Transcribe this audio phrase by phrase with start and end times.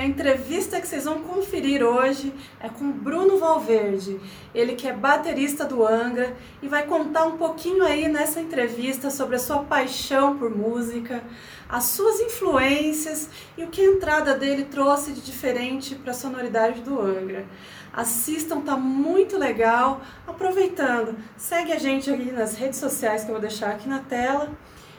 [0.00, 4.18] a entrevista que vocês vão conferir hoje é com Bruno Valverde,
[4.54, 9.36] ele que é baterista do Angra e vai contar um pouquinho aí nessa entrevista sobre
[9.36, 11.22] a sua paixão por música,
[11.68, 16.80] as suas influências e o que a entrada dele trouxe de diferente para a sonoridade
[16.80, 17.44] do Angra.
[17.92, 20.00] Assistam, tá muito legal.
[20.26, 24.50] Aproveitando, segue a gente ali nas redes sociais que eu vou deixar aqui na tela.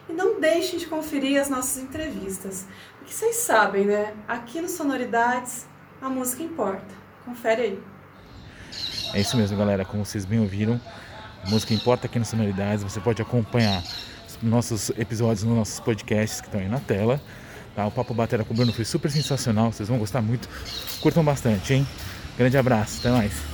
[0.10, 2.66] E não deixem de conferir as nossas entrevistas.
[3.02, 4.14] Porque vocês sabem, né?
[4.28, 5.66] Aqui no Sonoridades,
[6.00, 6.94] a música importa.
[7.26, 7.84] Confere aí.
[9.14, 9.84] É isso mesmo, galera.
[9.84, 10.80] Como vocês bem ouviram,
[11.44, 12.84] a música importa aqui no Sonoridades.
[12.84, 13.84] Você pode acompanhar
[14.44, 17.20] nossos episódios nos nossos podcasts que estão aí na tela.
[17.76, 17.88] Tá?
[17.88, 19.72] O Papo Batera com o Bruno foi super sensacional.
[19.72, 20.48] Vocês vão gostar muito.
[21.02, 21.88] Curtam bastante, hein?
[22.38, 23.00] Grande abraço.
[23.00, 23.51] Até mais.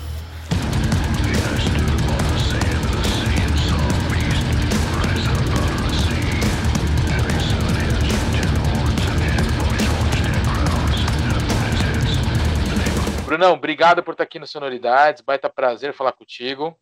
[13.38, 15.22] Brunão, obrigado por estar aqui no Sonoridades.
[15.22, 16.76] Baita prazer falar contigo.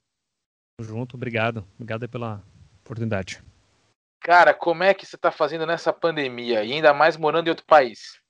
[0.79, 1.67] Junto, obrigado.
[1.73, 2.41] Obrigado pela
[2.81, 3.43] oportunidade.
[4.21, 7.66] Cara, como é que você está fazendo nessa pandemia e ainda mais morando em outro
[7.66, 8.21] país?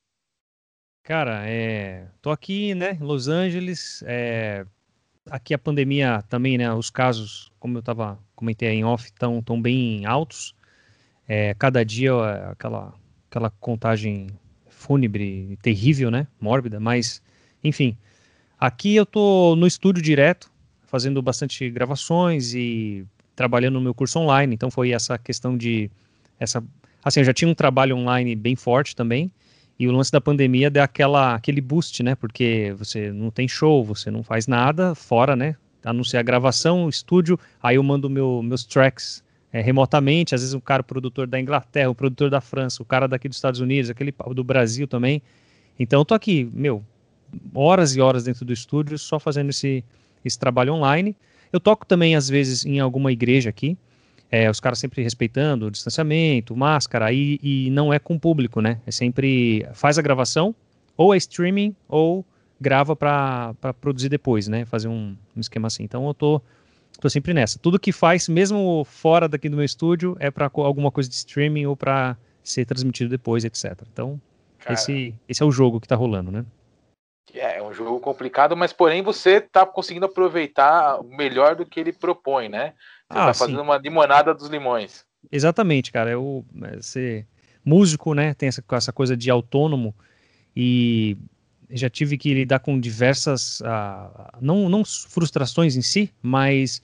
[1.03, 2.07] Cara, é...
[2.19, 4.03] tô aqui, né, em Los Angeles.
[4.07, 4.65] É...
[5.29, 9.61] Aqui a pandemia também, né, os casos, como eu tava comentei em off, estão tão
[9.61, 10.55] bem altos.
[11.27, 12.11] É, cada dia
[12.49, 12.91] aquela
[13.29, 14.29] aquela contagem
[14.67, 17.21] fúnebre terrível, né, mórbida, mas
[17.63, 17.97] enfim,
[18.59, 20.49] Aqui eu tô no estúdio direto,
[20.87, 23.05] fazendo bastante gravações e
[23.35, 24.55] trabalhando no meu curso online.
[24.55, 25.91] Então foi essa questão de
[26.39, 26.63] essa
[27.03, 29.31] assim, eu já tinha um trabalho online bem forte também.
[29.77, 32.15] E o lance da pandemia deu aquela, aquele boost, né?
[32.15, 35.55] Porque você não tem show, você não faz nada fora, né?
[35.83, 40.33] Anunciar a gravação, o estúdio, aí eu mando meu, meus tracks é, remotamente.
[40.33, 43.27] Às vezes o cara, o produtor da Inglaterra, o produtor da França, o cara daqui
[43.27, 45.21] dos Estados Unidos, aquele do Brasil também.
[45.77, 46.81] Então eu tô aqui, meu,
[47.53, 49.83] horas e horas dentro do estúdio só fazendo esse,
[50.23, 51.15] esse trabalho online.
[51.51, 53.77] Eu toco também, às vezes, em alguma igreja aqui,
[54.31, 58.79] é, os caras sempre respeitando o distanciamento, máscara, e, e não é com público, né?
[58.85, 60.53] É sempre faz a gravação,
[60.97, 62.25] ou é streaming, ou
[62.59, 64.65] grava para produzir depois, né?
[64.65, 65.83] Fazer um, um, esquema assim.
[65.83, 66.41] Então eu tô,
[66.99, 67.59] tô sempre nessa.
[67.59, 71.65] Tudo que faz, mesmo fora daqui do meu estúdio, é para alguma coisa de streaming
[71.65, 73.81] ou para ser transmitido depois, etc.
[73.91, 74.19] Então,
[74.69, 76.45] esse, esse é o jogo que tá rolando, né?
[77.33, 81.91] É, é um jogo complicado, mas porém você está conseguindo aproveitar melhor do que ele
[81.91, 82.73] propõe, né?
[83.11, 83.63] Você ah, tá fazendo sim.
[83.63, 85.05] uma limonada dos limões.
[85.31, 86.11] Exatamente, cara.
[86.11, 87.27] Eu, é, ser
[87.63, 88.33] músico, né?
[88.33, 89.93] Tem essa, essa coisa de autônomo
[90.55, 91.17] e
[91.69, 96.81] já tive que lidar com diversas, uh, não, não frustrações em si, mas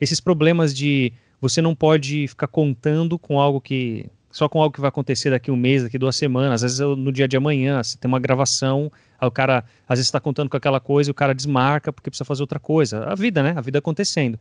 [0.00, 4.80] esses problemas de você não pode ficar contando com algo que só com algo que
[4.80, 7.96] vai acontecer daqui um mês, daqui duas semanas, às vezes no dia de amanhã, você
[7.96, 8.90] tem uma gravação,
[9.22, 12.24] o cara às vezes está contando com aquela coisa e o cara desmarca porque precisa
[12.24, 13.04] fazer outra coisa.
[13.04, 13.54] A vida, né?
[13.56, 14.36] A vida acontecendo.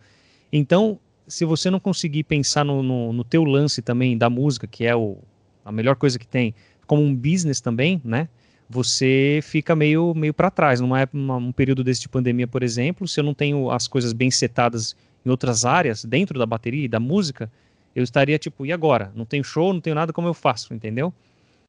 [0.52, 4.84] Então, se você não conseguir pensar no, no, no teu lance também da música, que
[4.84, 5.20] é o,
[5.64, 6.56] a melhor coisa que tem,
[6.88, 8.28] como um business também, né?
[8.68, 10.82] Você fica meio, meio para trás.
[10.82, 14.32] Época, um período desse de pandemia, por exemplo, se eu não tenho as coisas bem
[14.32, 17.52] setadas em outras áreas, dentro da bateria e da música,
[17.96, 19.12] eu estaria tipo, e agora?
[19.16, 21.14] Não tenho show, não tenho nada, como eu faço, entendeu?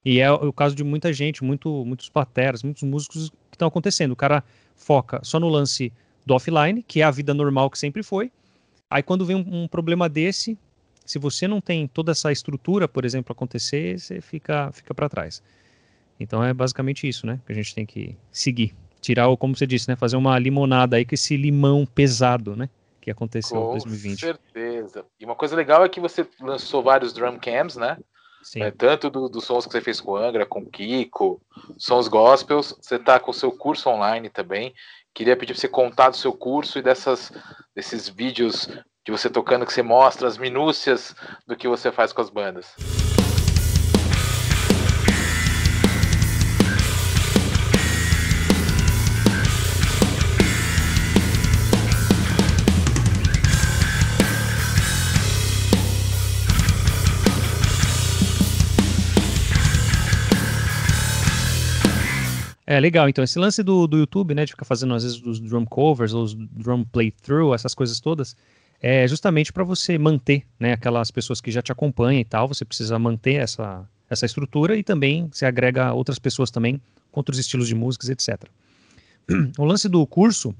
[0.04, 4.12] E é o caso de muita gente, muito, muitos pateras, muitos músicos que estão acontecendo.
[4.12, 4.44] O cara
[4.76, 5.92] foca só no lance
[6.26, 8.30] do offline, que é a vida normal que sempre foi.
[8.90, 10.58] Aí quando vem um, um problema desse,
[11.04, 15.42] se você não tem toda essa estrutura, por exemplo, acontecer, você fica, fica para trás.
[16.20, 17.40] Então é basicamente isso, né?
[17.46, 18.74] Que a gente tem que seguir.
[19.00, 19.96] Tirar, como você disse, né?
[19.96, 22.68] Fazer uma limonada aí com esse limão pesado, né?
[23.04, 24.18] Que aconteceu em 2020.
[24.18, 25.04] Com certeza.
[25.20, 27.98] E uma coisa legal é que você lançou vários drum cams, né?
[28.42, 28.62] Sim.
[28.62, 31.38] É, tanto dos do sons que você fez com Angra, com Kiko,
[31.76, 32.74] sons gospels.
[32.80, 34.72] Você está com o seu curso online também.
[35.12, 37.30] Queria pedir para você contar do seu curso e dessas,
[37.76, 38.70] desses vídeos
[39.04, 41.14] de você tocando que você mostra as minúcias
[41.46, 42.74] do que você faz com as bandas.
[62.66, 65.38] É legal, então esse lance do, do YouTube, né, de ficar fazendo às vezes os
[65.38, 68.34] drum covers ou os drum playthrough, essas coisas todas,
[68.80, 72.64] é justamente para você manter, né, aquelas pessoas que já te acompanham e tal, você
[72.64, 76.80] precisa manter essa, essa estrutura e também se agrega outras pessoas também
[77.10, 78.44] com outros estilos de músicas, etc.
[79.58, 80.54] O lance do curso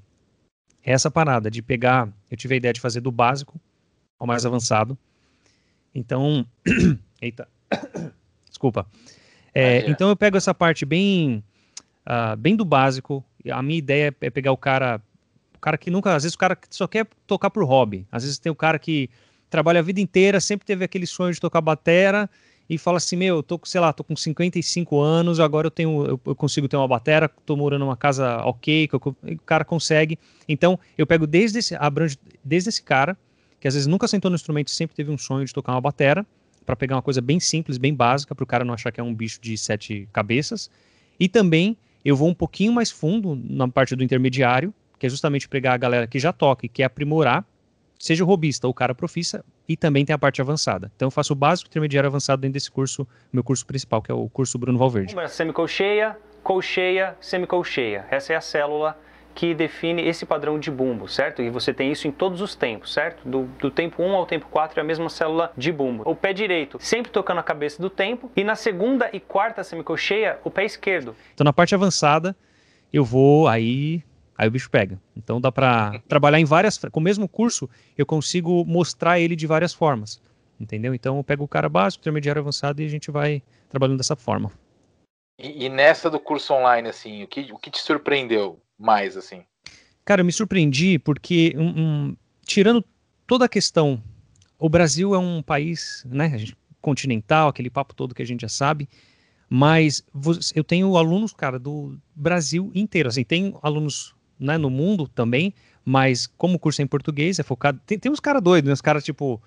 [0.83, 3.59] é essa parada de pegar, eu tive a ideia de fazer do básico
[4.19, 4.97] ao mais avançado.
[5.95, 6.47] Então,
[7.21, 7.49] eita,
[8.49, 8.87] desculpa.
[9.55, 11.43] É, então eu pego essa parte bem,
[12.06, 13.25] uh, bem do básico.
[13.51, 15.01] A minha ideia é pegar o cara,
[15.55, 18.06] o cara que nunca, às vezes o cara só quer tocar por hobby.
[18.11, 19.11] Às vezes tem o cara que
[19.51, 22.29] trabalha a vida inteira, sempre teve aquele sonho de tocar batera
[22.69, 26.06] e fala assim, meu, eu tô, sei lá, tô com 55 anos, agora eu tenho,
[26.06, 29.65] eu, eu consigo ter uma batera, tô morando numa casa ok, que eu, o cara
[29.65, 30.19] consegue.
[30.49, 33.17] Então, eu pego desde esse, abranjo, desde esse cara,
[33.61, 36.27] que às vezes nunca sentou no instrumento sempre teve um sonho de tocar uma batera,
[36.65, 39.03] para pegar uma coisa bem simples, bem básica, para o cara não achar que é
[39.03, 40.71] um bicho de sete cabeças.
[41.21, 45.49] E também eu vou um pouquinho mais fundo na parte do intermediário, que é justamente
[45.49, 47.45] pegar a galera que já toca e quer aprimorar,
[47.99, 50.93] seja o robista ou o cara profissa, e também tem a parte avançada.
[50.95, 54.15] Então eu faço o básico, intermediário avançado dentro desse curso, meu curso principal, que é
[54.15, 55.15] o curso Bruno Valverde.
[55.29, 58.07] Semicolcheia, colcheia, semicolcheia.
[58.11, 58.99] Essa é a célula
[59.35, 61.43] que define esse padrão de bumbo, certo?
[61.43, 63.29] E você tem isso em todos os tempos, certo?
[63.29, 66.09] Do, do tempo 1 ao tempo 4 é a mesma célula de bumbo.
[66.09, 70.39] O pé direito sempre tocando a cabeça do tempo e na segunda e quarta semicolcheia
[70.45, 71.17] o pé esquerdo.
[71.35, 72.37] Então na parte avançada
[72.93, 74.05] eu vou aí
[74.39, 75.01] aí o bicho pega.
[75.17, 79.47] Então dá para trabalhar em várias com o mesmo curso eu consigo mostrar ele de
[79.47, 80.21] várias formas,
[80.61, 80.95] entendeu?
[80.95, 84.53] Então eu pego o cara básico, intermediário, avançado e a gente vai trabalhando dessa forma.
[85.41, 88.61] E, e nessa do curso online assim, o que o que te surpreendeu?
[88.85, 89.43] Mais, assim?
[90.05, 92.85] Cara, eu me surpreendi porque, um, um, tirando
[93.27, 94.03] toda a questão,
[94.59, 96.45] o Brasil é um país, né,
[96.81, 98.89] continental, aquele papo todo que a gente já sabe,
[99.49, 100.05] mas
[100.55, 105.55] eu tenho alunos, cara, do Brasil inteiro, assim, tem alunos né, no mundo também,
[105.85, 108.73] mas como o curso é em português, é focado, tem, tem uns caras doidos, né,
[108.73, 109.43] uns caras tipo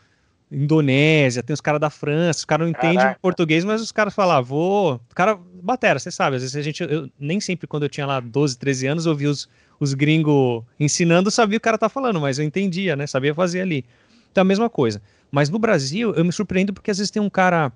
[0.52, 4.38] Indonésia, tem os caras da França, os caras não entendem português, mas os caras falam,
[4.38, 4.96] ah, vou.
[5.12, 6.84] O cara, batera, você sabe, às vezes a gente.
[6.84, 9.50] Eu, nem sempre quando eu tinha lá 12, 13 anos, eu vi os,
[9.80, 13.06] os gringos ensinando, sabia o que o cara tá falando, mas eu entendia, né?
[13.06, 13.84] Sabia fazer ali.
[14.32, 15.02] Então a mesma coisa.
[15.30, 17.72] Mas no Brasil, eu me surpreendo porque às vezes tem um cara.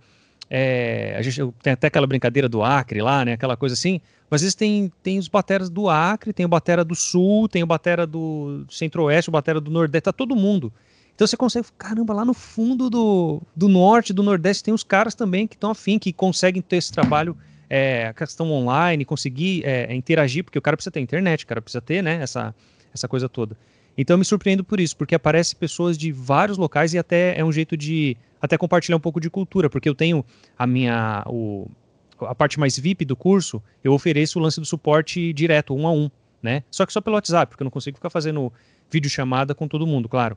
[0.49, 3.33] É, a gente tem até aquela brincadeira do Acre lá, né?
[3.33, 3.99] Aquela coisa assim.
[4.29, 7.63] Mas às vezes tem, tem os bateras do Acre, tem o batera do Sul, tem
[7.63, 10.71] o batera do Centro-Oeste, o batera do Nordeste, tá todo mundo.
[11.21, 15.13] Então você consegue, caramba, lá no fundo do, do norte, do nordeste, tem os caras
[15.13, 17.37] também que estão afim, que conseguem ter esse trabalho,
[17.69, 21.61] é, a questão online, conseguir é, interagir, porque o cara precisa ter internet, o cara
[21.61, 22.55] precisa ter, né, essa,
[22.91, 23.55] essa coisa toda.
[23.95, 27.45] Então eu me surpreendo por isso, porque aparece pessoas de vários locais e até é
[27.45, 30.25] um jeito de até compartilhar um pouco de cultura, porque eu tenho
[30.57, 31.69] a minha o,
[32.21, 35.91] a parte mais VIP do curso, eu ofereço o lance do suporte direto, um a
[35.91, 36.09] um,
[36.41, 36.63] né?
[36.71, 38.51] Só que só pelo WhatsApp, porque eu não consigo ficar fazendo
[38.89, 40.35] videochamada com todo mundo, claro.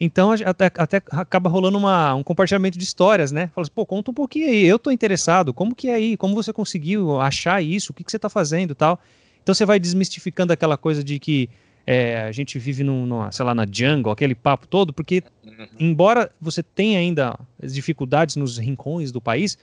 [0.00, 3.48] Então até, até acaba rolando uma, um compartilhamento de histórias, né?
[3.54, 6.16] Fala assim, pô, conta um pouquinho aí, eu tô interessado, como que é aí?
[6.16, 7.92] Como você conseguiu achar isso?
[7.92, 8.98] O que, que você tá fazendo tal?
[9.42, 11.48] Então você vai desmistificando aquela coisa de que
[11.86, 15.66] é, a gente vive num, numa, sei lá, na jungle, aquele papo todo, porque uhum.
[15.78, 19.58] embora você tenha ainda dificuldades nos rincões do país,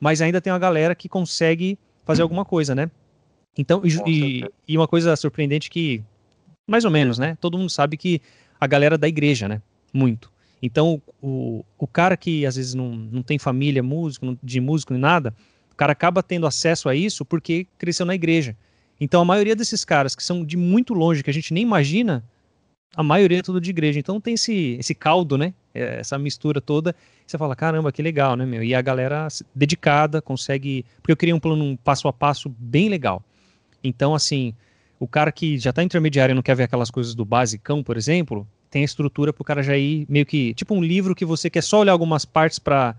[0.00, 2.90] mas ainda tem uma galera que consegue fazer alguma coisa, né?
[3.58, 6.02] Então, e, e, uma coisa surpreendente que,
[6.66, 7.36] mais ou menos, né?
[7.40, 8.20] Todo mundo sabe que
[8.60, 9.62] a galera da igreja, né?
[9.96, 10.30] Muito.
[10.62, 15.00] Então, o, o cara que às vezes não, não tem família músico, de músico nem
[15.00, 15.34] nada,
[15.72, 18.56] o cara acaba tendo acesso a isso porque cresceu na igreja.
[19.00, 22.24] Então, a maioria desses caras que são de muito longe, que a gente nem imagina,
[22.96, 23.98] a maioria é tudo de igreja.
[23.98, 25.52] Então, tem esse, esse caldo, né?
[25.74, 26.94] É, essa mistura toda.
[27.26, 28.62] Você fala, caramba, que legal, né, meu?
[28.62, 30.84] E a galera dedicada consegue.
[30.96, 33.22] Porque eu queria um plano um passo a passo bem legal.
[33.84, 34.54] Então, assim,
[34.98, 37.98] o cara que já está intermediário e não quer ver aquelas coisas do basicão, por
[37.98, 40.52] exemplo, tem a estrutura para o cara já ir meio que.
[40.52, 42.94] Tipo um livro que você quer só olhar algumas partes para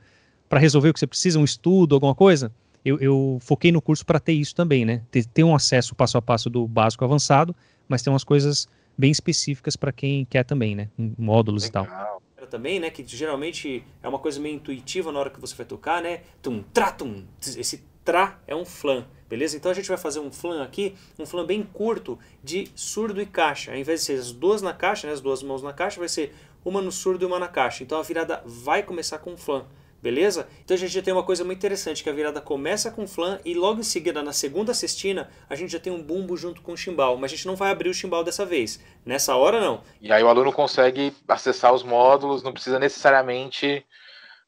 [0.54, 2.52] resolver o que você precisa, um estudo, alguma coisa.
[2.84, 5.04] Eu, eu foquei no curso para ter isso também, né?
[5.12, 7.56] Ter, ter um acesso passo a passo do básico avançado,
[7.88, 8.68] mas tem umas coisas
[8.98, 10.90] bem específicas para quem quer também, né?
[10.98, 11.84] Módulos Legal.
[11.84, 12.90] e tal também, né?
[12.90, 16.22] Que geralmente é uma coisa meio intuitiva na hora que você vai tocar, né?
[16.42, 17.26] Tum, tra, tum.
[17.42, 19.06] Esse tra é um flan.
[19.28, 19.58] Beleza?
[19.58, 23.26] Então a gente vai fazer um flan aqui, um flan bem curto de surdo e
[23.26, 23.72] caixa.
[23.72, 26.08] Ao invés de ser as duas na caixa, né, as duas mãos na caixa, vai
[26.08, 26.34] ser
[26.64, 27.84] uma no surdo e uma na caixa.
[27.84, 29.66] Então a virada vai começar com flan.
[30.02, 30.48] Beleza?
[30.64, 33.40] Então a gente já tem uma coisa muito interessante, que a virada começa com flan
[33.44, 36.72] e logo em seguida, na segunda cestina, a gente já tem um bumbo junto com
[36.72, 37.18] o chimbal.
[37.18, 38.80] Mas a gente não vai abrir o chimbal dessa vez.
[39.06, 39.82] Nessa hora, não.
[40.00, 43.86] E aí o aluno consegue acessar os módulos, não precisa necessariamente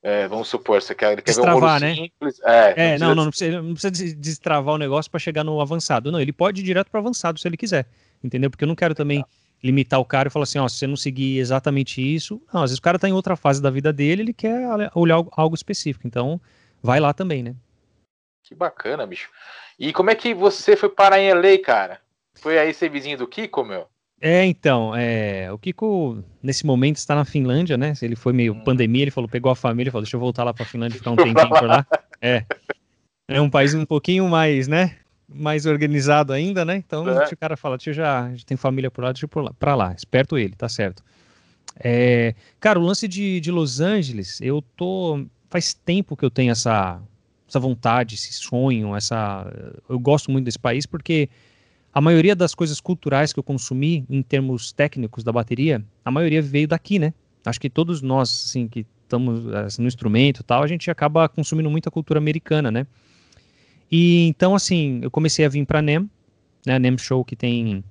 [0.02, 1.96] é, vamos supor, você quer, quer ver um né?
[1.96, 2.40] simples.
[2.44, 6.12] É, é não, não, não, precisa, não precisa destravar o negócio para chegar no avançado.
[6.12, 7.86] Não, ele pode ir direto para avançado se ele quiser.
[8.24, 8.50] Entendeu?
[8.50, 9.24] Porque eu não quero também
[9.62, 12.42] limitar o cara e falar assim, ó, se você não seguir exatamente isso.
[12.54, 15.18] Não, às vezes o cara tá em outra fase da vida dele, ele quer olhar
[15.32, 16.08] algo específico.
[16.08, 16.40] Então,
[16.82, 17.56] vai lá também, né?
[18.44, 19.30] Que bacana, bicho.
[19.78, 22.00] E como é que você foi parar em LA, cara?
[22.36, 23.88] Foi aí ser vizinho do Kiko, meu?
[24.22, 27.94] É, então, é, o Kiko, nesse momento, está na Finlândia, né?
[28.02, 28.64] Ele foi meio hum.
[28.64, 31.12] pandemia, ele falou, pegou a família, falou, deixa eu voltar lá para a Finlândia ficar
[31.12, 31.86] um tempinho por lá.
[32.22, 32.46] É.
[33.28, 34.98] É um país um pouquinho mais, né?
[35.28, 36.76] Mais organizado ainda, né?
[36.76, 37.28] Então é.
[37.28, 39.94] o cara fala, tio já, já tem família por lá, deixa eu pra lá.
[39.94, 41.04] Esperto ele, tá certo.
[41.80, 45.26] É, cara, o lance de, de Los Angeles, eu tô.
[45.50, 47.02] Faz tempo que eu tenho essa,
[47.48, 49.52] essa vontade, esse sonho, essa.
[49.88, 51.30] Eu gosto muito desse país porque
[51.94, 56.42] a maioria das coisas culturais que eu consumi em termos técnicos da bateria, a maioria
[56.42, 57.14] veio daqui, né?
[57.46, 61.28] Acho que todos nós, assim, que estamos assim, no instrumento e tal, a gente acaba
[61.28, 62.86] consumindo muita cultura americana, né?
[63.92, 66.10] E então, assim, eu comecei a vir para NEM,
[66.66, 66.78] né?
[66.78, 67.84] NEM Show que tem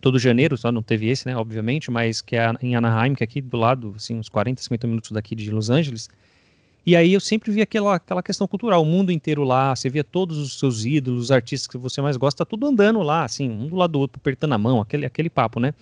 [0.00, 1.36] todo janeiro, só não teve esse, né?
[1.36, 4.86] Obviamente, mas que é em Anaheim, que é aqui do lado, assim, uns 40, 50
[4.86, 6.08] minutos daqui de Los Angeles.
[6.88, 10.02] E aí eu sempre via aquela, aquela questão cultural, o mundo inteiro lá, você via
[10.02, 13.50] todos os seus ídolos, os artistas que você mais gosta, tá tudo andando lá, assim,
[13.50, 15.74] um do lado do outro, apertando a mão, aquele, aquele papo, né?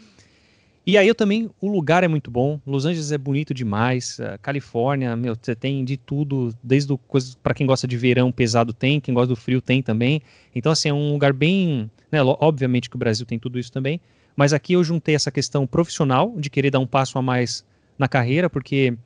[0.85, 5.15] E aí eu também, o lugar é muito bom, Los Angeles é bonito demais, Califórnia,
[5.15, 9.01] meu, você tem de tudo, desde o coisa para quem gosta de verão pesado tem,
[9.01, 10.21] quem gosta do frio tem também.
[10.57, 14.01] Então assim, é um lugar bem, né, obviamente que o Brasil tem tudo isso também,
[14.35, 17.65] mas aqui eu juntei essa questão profissional de querer dar um passo a mais
[17.97, 18.99] na carreira, porque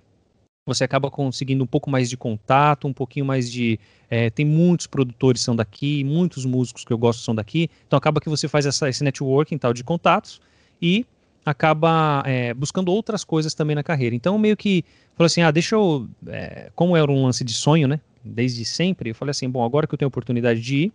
[0.73, 3.79] você acaba conseguindo um pouco mais de contato, um pouquinho mais de.
[4.09, 8.21] É, tem muitos produtores são daqui, muitos músicos que eu gosto são daqui, então acaba
[8.21, 10.41] que você faz essa, esse networking tal de contatos
[10.81, 11.07] e
[11.45, 14.15] acaba é, buscando outras coisas também na carreira.
[14.15, 14.85] Então, meio que
[15.15, 16.09] falou assim: ah, deixa eu.
[16.27, 18.01] É, como era um lance de sonho, né?
[18.25, 20.93] Desde sempre, eu falei assim: bom, agora que eu tenho a oportunidade de ir,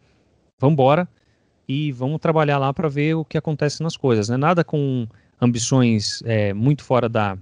[0.60, 1.08] vamos embora
[1.67, 4.38] e vamos trabalhar lá para ver o que acontece nas coisas, né?
[4.38, 5.08] Nada com
[5.41, 7.38] ambições é, muito fora da.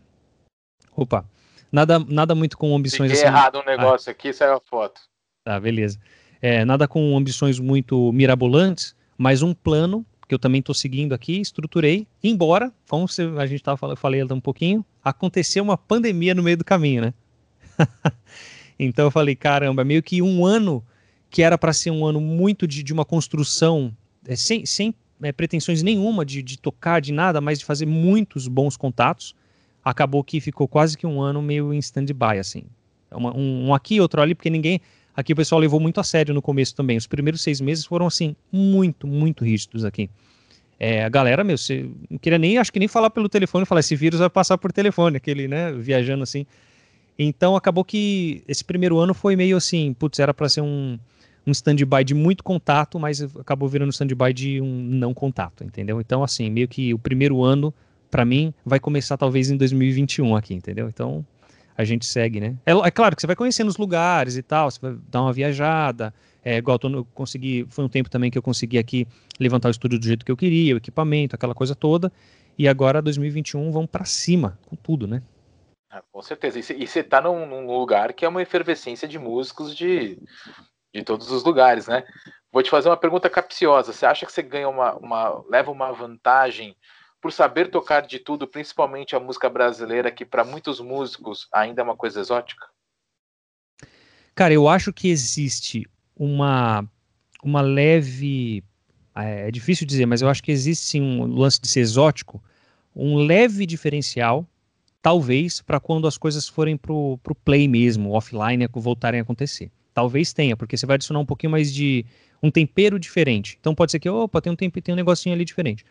[0.96, 1.25] Opa!
[1.74, 3.36] Nada, nada muito com ambições Fiquei assim.
[3.36, 4.12] errado um negócio ah.
[4.12, 5.01] aqui, saiu a foto.
[5.44, 6.00] Tá, beleza.
[6.39, 11.42] É, nada com ambições muito mirabolantes, mas um plano que eu também estou seguindo aqui,
[11.42, 13.08] estruturei, embora, como
[13.39, 17.13] a gente estava falando, falei um pouquinho, aconteceu uma pandemia no meio do caminho, né?
[18.77, 20.86] então eu falei, caramba, meio que um ano
[21.30, 23.92] que era para ser um ano muito de, de uma construção,
[24.27, 28.48] é, sem, sem é, pretensões nenhuma de, de tocar, de nada, mas de fazer muitos
[28.48, 29.36] bons contatos,
[29.84, 32.63] acabou que ficou quase que um ano meio em stand-by, assim.
[33.12, 34.82] Uma, um, um aqui, outro ali, porque ninguém
[35.16, 36.98] Aqui o pessoal levou muito a sério no começo também.
[36.98, 40.10] Os primeiros seis meses foram, assim, muito, muito rígidos aqui.
[40.80, 43.82] É, a galera, meu, você não queria nem, acho que nem falar pelo telefone, falar,
[43.82, 46.46] esse vírus vai passar por telefone, aquele, né, viajando assim.
[47.18, 50.98] Então acabou que esse primeiro ano foi meio assim, putz, era para ser um,
[51.46, 56.02] um stand-by de muito contato, mas acabou virando stand-by de um não contato, entendeu?
[56.02, 57.72] Então, assim, meio que o primeiro ano,
[58.13, 60.88] para mim, vai começar talvez em 2021 aqui, entendeu?
[60.88, 61.25] Então,
[61.75, 62.55] a gente segue, né?
[62.63, 65.34] É, é, claro que você vai conhecendo os lugares e tal, você vai dar uma
[65.34, 66.13] viajada.
[66.46, 69.08] É, igual eu consegui, foi um tempo também que eu consegui aqui
[69.39, 72.12] levantar o estúdio do jeito que eu queria, o equipamento, aquela coisa toda.
[72.55, 75.24] E agora 2021 vamos para cima com tudo, né?
[75.89, 76.60] Ah, com certeza.
[76.60, 80.20] E você está num, num, lugar que é uma efervescência de músicos de,
[80.93, 82.03] de todos os lugares, né?
[82.51, 83.91] Vou te fazer uma pergunta capciosa.
[83.91, 86.77] Você acha que você ganha uma, uma leva uma vantagem
[87.24, 91.84] por saber tocar de tudo, principalmente a música brasileira, que para muitos músicos ainda é
[91.84, 92.68] uma coisa exótica?
[94.36, 95.88] Cara, eu acho que existe
[96.18, 96.86] uma,
[97.42, 98.62] uma leve.
[99.15, 102.44] É, é difícil dizer, mas eu acho que existe sim um lance de ser exótico,
[102.94, 104.46] um leve diferencial,
[105.01, 109.72] talvez, para quando as coisas forem pro, pro play mesmo, offline, voltarem a acontecer.
[109.94, 112.06] Talvez tenha, porque você vai adicionar um pouquinho mais de.
[112.42, 113.58] um tempero diferente.
[113.62, 115.86] Então pode ser que, opa, tem um, tempo, tem um negocinho ali diferente.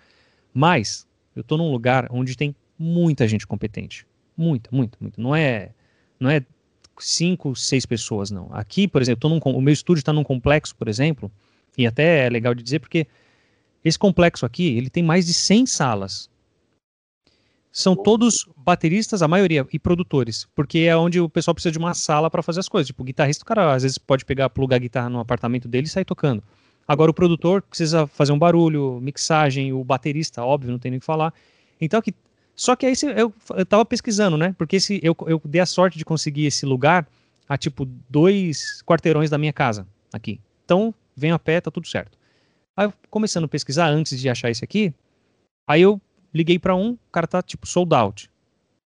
[0.53, 4.07] Mas eu estou num lugar onde tem muita gente competente.
[4.37, 5.21] Muita, muita, muita.
[5.21, 5.71] Não é,
[6.19, 6.45] não é
[6.99, 8.49] cinco, seis pessoas, não.
[8.53, 11.31] Aqui, por exemplo, num, o meu estúdio está num complexo, por exemplo,
[11.77, 13.07] e até é legal de dizer porque
[13.85, 16.31] esse complexo aqui, ele tem mais de 100 salas.
[17.73, 21.95] São todos bateristas, a maioria, e produtores, porque é onde o pessoal precisa de uma
[21.95, 22.87] sala para fazer as coisas.
[22.87, 25.87] Tipo, o guitarrista, o cara às vezes pode pegar, plugar a guitarra no apartamento dele
[25.87, 26.43] e sair tocando.
[26.87, 31.01] Agora o produtor precisa fazer um barulho, mixagem, o baterista, óbvio, não tem nem o
[31.01, 31.33] que falar.
[31.81, 32.15] Então aqui,
[32.55, 34.55] só que aí eu, eu tava pesquisando, né?
[34.59, 37.07] Porque esse, eu, eu dei a sorte de conseguir esse lugar
[37.49, 40.41] a tipo dois quarteirões da minha casa aqui.
[40.65, 42.19] Então, venho a pé, tá tudo certo.
[42.77, 44.93] Aí começando a pesquisar antes de achar esse aqui,
[45.67, 46.01] aí eu
[46.33, 48.31] liguei para um, o cara tá tipo sold out.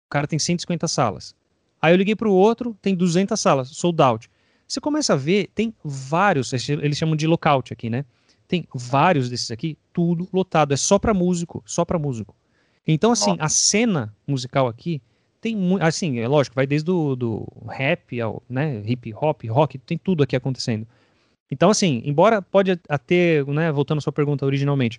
[0.07, 1.35] O cara tem 150 salas.
[1.81, 4.31] Aí eu liguei para o outro, tem 200 salas, sold out.
[4.67, 8.05] Você começa a ver, tem vários, eles chamam de lockout aqui, né?
[8.49, 12.35] Tem vários desses aqui, tudo lotado, é só para músico, só para músico.
[12.87, 15.01] Então, assim, a cena musical aqui
[15.41, 19.79] tem muito, assim, é lógico, vai desde do, do rap ao, né, hip hop, rock,
[19.79, 20.87] tem tudo aqui acontecendo.
[21.51, 22.75] Então, assim, embora pode
[23.07, 24.99] ter, né, voltando à sua pergunta originalmente,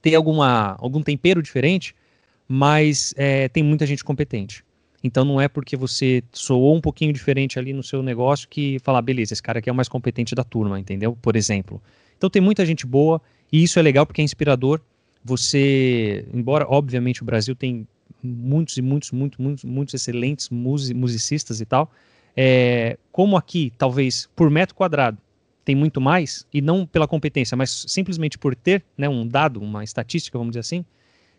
[0.00, 1.94] ter alguma, algum tempero diferente,
[2.48, 4.64] mas é, tem muita gente competente.
[5.02, 9.00] Então não é porque você soou um pouquinho diferente ali no seu negócio que falar,
[9.00, 11.16] beleza, esse cara aqui é o mais competente da turma, entendeu?
[11.20, 11.82] Por exemplo.
[12.16, 14.80] Então tem muita gente boa e isso é legal porque é inspirador.
[15.24, 17.86] Você, embora obviamente o Brasil tem
[18.22, 21.90] muitos e muitos, muitos, muitos, muitos excelentes musicistas e tal,
[22.36, 25.18] é, como aqui, talvez por metro quadrado,
[25.64, 29.84] tem muito mais, e não pela competência, mas simplesmente por ter né, um dado, uma
[29.84, 30.84] estatística, vamos dizer assim,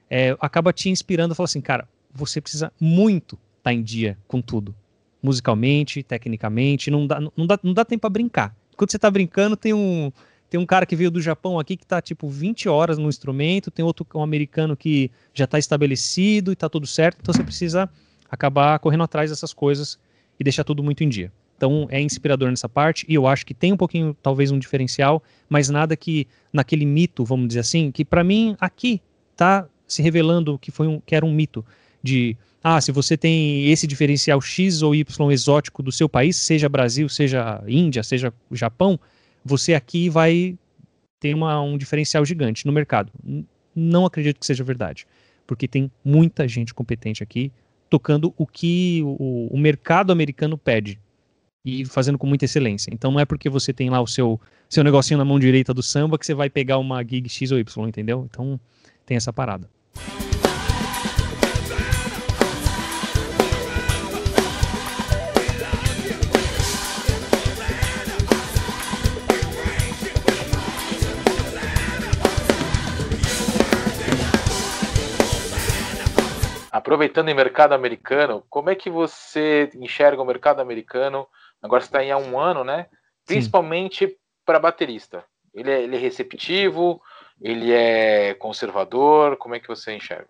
[0.10, 4.41] é, acaba te inspirando a falar assim, cara, você precisa muito tá em dia com
[4.41, 4.75] tudo.
[5.22, 8.56] Musicalmente, tecnicamente, não dá, não dá, não dá tempo para brincar.
[8.75, 10.12] Quando você está brincando, tem um,
[10.50, 13.72] tem um cara que veio do Japão aqui que está tipo 20 horas no instrumento,
[13.72, 17.89] tem outro um americano que já está estabelecido e está tudo certo, então você precisa
[18.30, 19.98] acabar correndo atrás dessas coisas
[20.39, 21.32] e deixar tudo muito em dia.
[21.56, 25.22] Então é inspirador nessa parte e eu acho que tem um pouquinho, talvez um diferencial,
[25.48, 29.00] mas nada que naquele mito, vamos dizer assim, que para mim aqui
[29.36, 31.63] tá se revelando que foi um que era um mito
[32.01, 36.70] de ah, se você tem esse diferencial X ou Y exótico do seu país, seja
[36.70, 39.00] Brasil, seja Índia, seja Japão,
[39.43, 40.58] você aqui vai
[41.20, 43.12] ter uma, um diferencial gigante no mercado.
[43.75, 45.07] Não acredito que seja verdade,
[45.48, 47.51] porque tem muita gente competente aqui
[47.90, 51.00] tocando o que o, o mercado americano pede
[51.66, 52.90] e fazendo com muita excelência.
[52.94, 55.83] Então não é porque você tem lá o seu, seu negocinho na mão direita do
[55.83, 58.27] samba que você vai pegar uma gig X ou Y, entendeu?
[58.29, 58.59] Então
[59.05, 59.70] tem essa parada.
[76.92, 81.25] Aproveitando em mercado americano, como é que você enxerga o mercado americano
[81.62, 82.88] Agora está aí há um ano, né?
[83.25, 85.24] Principalmente para baterista.
[85.54, 87.01] Ele é, ele é receptivo,
[87.40, 90.30] ele é conservador, como é que você enxerga?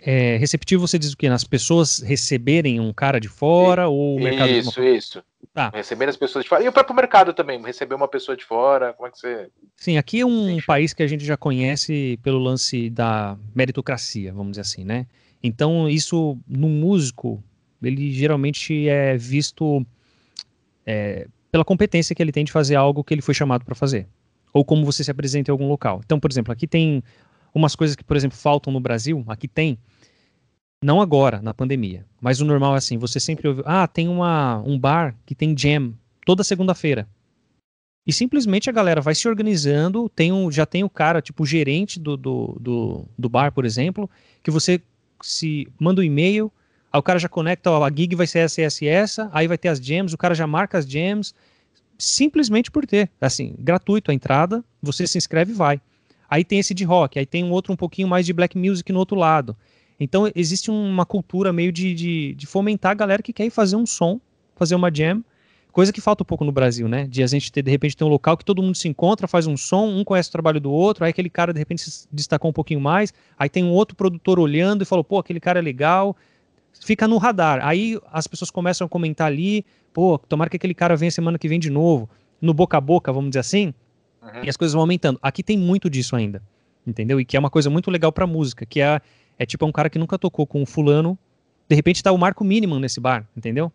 [0.00, 1.28] É, receptivo você diz o quê?
[1.28, 4.96] Nas pessoas receberem um cara de fora ou o mercado Isso, de...
[4.96, 5.24] isso.
[5.52, 5.70] Tá.
[5.74, 6.62] Receber as pessoas de fora.
[6.62, 9.50] E o próprio mercado também, receber uma pessoa de fora, como é que você.
[9.76, 14.52] Sim, aqui é um país que a gente já conhece pelo lance da meritocracia, vamos
[14.52, 15.06] dizer assim, né?
[15.42, 17.42] Então, isso no músico,
[17.82, 19.86] ele geralmente é visto
[20.84, 24.08] é, pela competência que ele tem de fazer algo que ele foi chamado para fazer.
[24.52, 26.00] Ou como você se apresenta em algum local.
[26.04, 27.02] Então, por exemplo, aqui tem
[27.54, 29.24] umas coisas que, por exemplo, faltam no Brasil.
[29.28, 29.78] Aqui tem,
[30.82, 34.62] não agora, na pandemia, mas o normal é assim: você sempre ouve, ah, tem uma,
[34.66, 37.08] um bar que tem jam toda segunda-feira.
[38.06, 41.46] E simplesmente a galera vai se organizando, tem um, já tem o cara, tipo o
[41.46, 44.08] gerente do, do, do, do bar, por exemplo,
[44.42, 44.80] que você
[45.22, 46.52] se manda um e-mail,
[46.92, 49.46] Aí o cara já conecta, ó, a gig vai ser essa, essa e essa, aí
[49.46, 51.34] vai ter as gems, o cara já marca as gems,
[51.98, 55.80] simplesmente por ter, assim, gratuito a entrada, você se inscreve e vai.
[56.30, 58.90] Aí tem esse de rock, aí tem um outro um pouquinho mais de black music
[58.92, 59.56] no outro lado.
[60.00, 63.76] Então existe uma cultura meio de, de, de fomentar a galera que quer ir fazer
[63.76, 64.20] um som,
[64.56, 65.22] fazer uma jam,
[65.78, 67.06] coisa que falta um pouco no Brasil, né?
[67.06, 69.46] De a gente ter, de repente, ter um local que todo mundo se encontra, faz
[69.46, 72.50] um som, um conhece o trabalho do outro, aí aquele cara, de repente, se destacou
[72.50, 75.62] um pouquinho mais, aí tem um outro produtor olhando e falou, pô, aquele cara é
[75.62, 76.16] legal,
[76.84, 77.60] fica no radar.
[77.64, 81.46] Aí as pessoas começam a comentar ali, pô, tomara que aquele cara venha semana que
[81.46, 82.10] vem de novo,
[82.42, 83.72] no boca a boca, vamos dizer assim,
[84.20, 84.42] uhum.
[84.42, 85.16] e as coisas vão aumentando.
[85.22, 86.42] Aqui tem muito disso ainda,
[86.84, 87.20] entendeu?
[87.20, 89.00] E que é uma coisa muito legal pra música, que é,
[89.38, 91.16] é tipo um cara que nunca tocou com um fulano,
[91.68, 93.72] de repente tá o Marco Mínimo nesse bar, entendeu?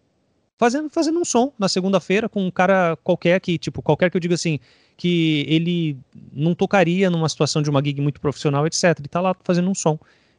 [0.57, 4.21] Fazendo, fazendo um som na segunda-feira com um cara qualquer que, tipo, qualquer que eu
[4.21, 4.59] diga assim,
[4.95, 5.97] que ele
[6.31, 8.95] não tocaria numa situação de uma gig muito profissional, etc.
[8.99, 9.97] Ele tá lá fazendo um som.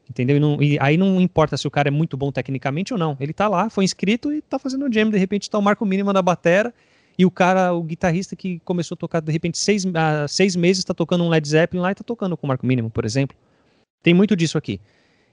[0.09, 0.37] Entendeu?
[0.37, 3.16] E, não, e, aí não importa se o cara é muito bom tecnicamente ou não.
[3.18, 5.11] Ele tá lá, foi inscrito e tá fazendo o jam.
[5.11, 6.72] De repente tá o marco mínimo da batera.
[7.16, 10.81] E o cara, o guitarrista que começou a tocar, de repente, seis, há seis meses,
[10.81, 13.37] está tocando um Led Zeppelin lá e tá tocando com o marco mínimo, por exemplo.
[14.03, 14.81] Tem muito disso aqui.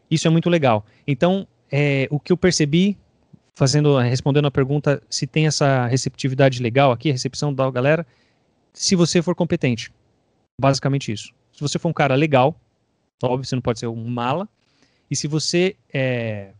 [0.09, 0.85] Isso é muito legal.
[1.07, 2.97] Então, é, o que eu percebi,
[3.55, 8.05] fazendo, respondendo a pergunta se tem essa receptividade legal aqui, a recepção da galera,
[8.73, 9.91] se você for competente.
[10.59, 11.33] Basicamente isso.
[11.53, 12.55] Se você for um cara legal,
[13.21, 14.47] óbvio, você não pode ser um mala,
[15.09, 16.51] e se você, é,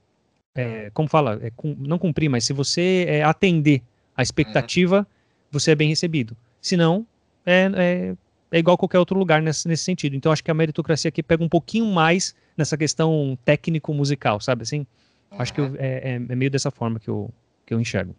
[0.54, 3.82] é, como fala, é, não cumprir, mas se você é, atender
[4.16, 5.06] a expectativa, uhum.
[5.52, 6.36] você é bem recebido.
[6.62, 7.06] Se não,
[7.46, 8.16] é, é,
[8.52, 10.16] é, igual qualquer outro lugar nesse, nesse sentido.
[10.16, 14.86] Então, acho que a meritocracia aqui pega um pouquinho mais nessa questão técnico-musical, sabe assim?
[15.38, 17.30] Acho que eu, é, é, meio dessa forma que eu,
[17.66, 18.16] que eu enxergo.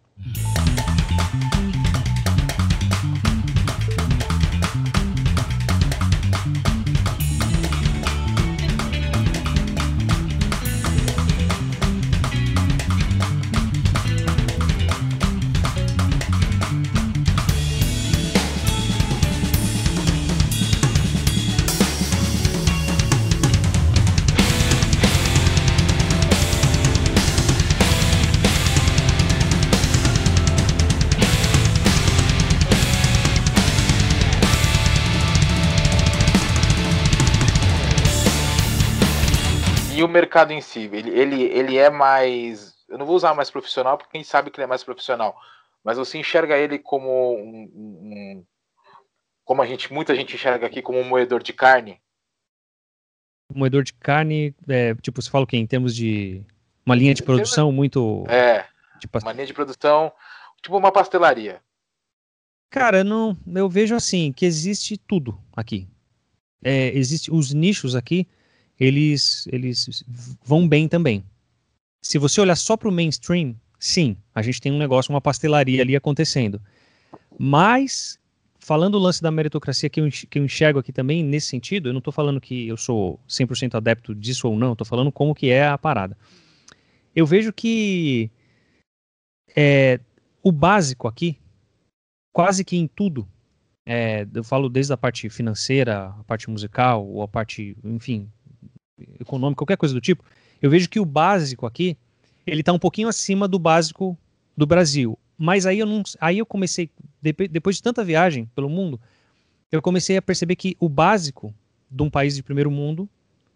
[40.13, 42.73] Mercado em si, ele, ele, ele é mais.
[42.87, 45.35] Eu não vou usar mais profissional, porque quem sabe que ele é mais profissional.
[45.83, 48.45] Mas você enxerga ele como um, um
[49.43, 51.99] como a gente, muita gente enxerga aqui como um moedor de carne?
[53.53, 55.57] Moedor de carne, é, tipo, você fala o quê?
[55.57, 56.43] Em termos de
[56.85, 58.23] uma linha de produção muito.
[58.27, 58.65] É.
[58.99, 60.11] Tipo, uma linha de produção,
[60.61, 61.61] tipo uma pastelaria.
[62.69, 65.87] Cara, não, eu vejo assim que existe tudo aqui.
[66.63, 68.27] É, existe os nichos aqui,
[68.79, 70.03] eles eles
[70.43, 71.23] vão bem também.
[72.01, 75.81] Se você olhar só para o mainstream, sim, a gente tem um negócio, uma pastelaria
[75.81, 76.61] ali acontecendo.
[77.37, 78.19] Mas
[78.63, 81.93] falando o lance da meritocracia que eu, que eu enxergo aqui também nesse sentido, eu
[81.93, 85.49] não estou falando que eu sou 100% adepto disso ou não, estou falando como que
[85.49, 86.17] é a parada.
[87.13, 88.31] Eu vejo que
[89.55, 89.99] é,
[90.41, 91.37] o básico aqui,
[92.31, 93.27] quase que em tudo,
[93.85, 98.31] é, eu falo desde a parte financeira, a parte musical, ou a parte, enfim,
[99.19, 100.23] econômica, qualquer coisa do tipo,
[100.61, 101.97] eu vejo que o básico aqui,
[102.45, 104.17] ele está um pouquinho acima do básico
[104.55, 105.17] do Brasil.
[105.37, 106.89] Mas aí eu não, aí eu comecei
[107.21, 108.99] depois de tanta viagem pelo mundo,
[109.71, 111.53] eu comecei a perceber que o básico
[111.89, 113.09] de um país de primeiro mundo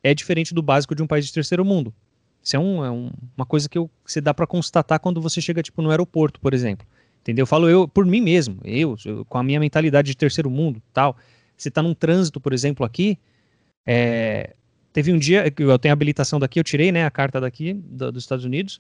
[0.04, 1.94] é diferente do básico de um país de terceiro mundo.
[2.42, 5.42] Isso é, um, é um, uma coisa que, que você dá para constatar quando você
[5.42, 6.88] chega tipo no aeroporto, por exemplo.
[7.22, 7.44] Entendeu?
[7.44, 10.82] Eu falo eu por mim mesmo, eu, eu com a minha mentalidade de terceiro mundo,
[10.94, 11.18] tal.
[11.58, 13.18] Você está num trânsito, por exemplo, aqui,
[13.86, 14.56] é,
[14.94, 18.12] teve um dia que eu tenho habilitação daqui, eu tirei, né, a carta daqui do,
[18.12, 18.80] dos Estados Unidos,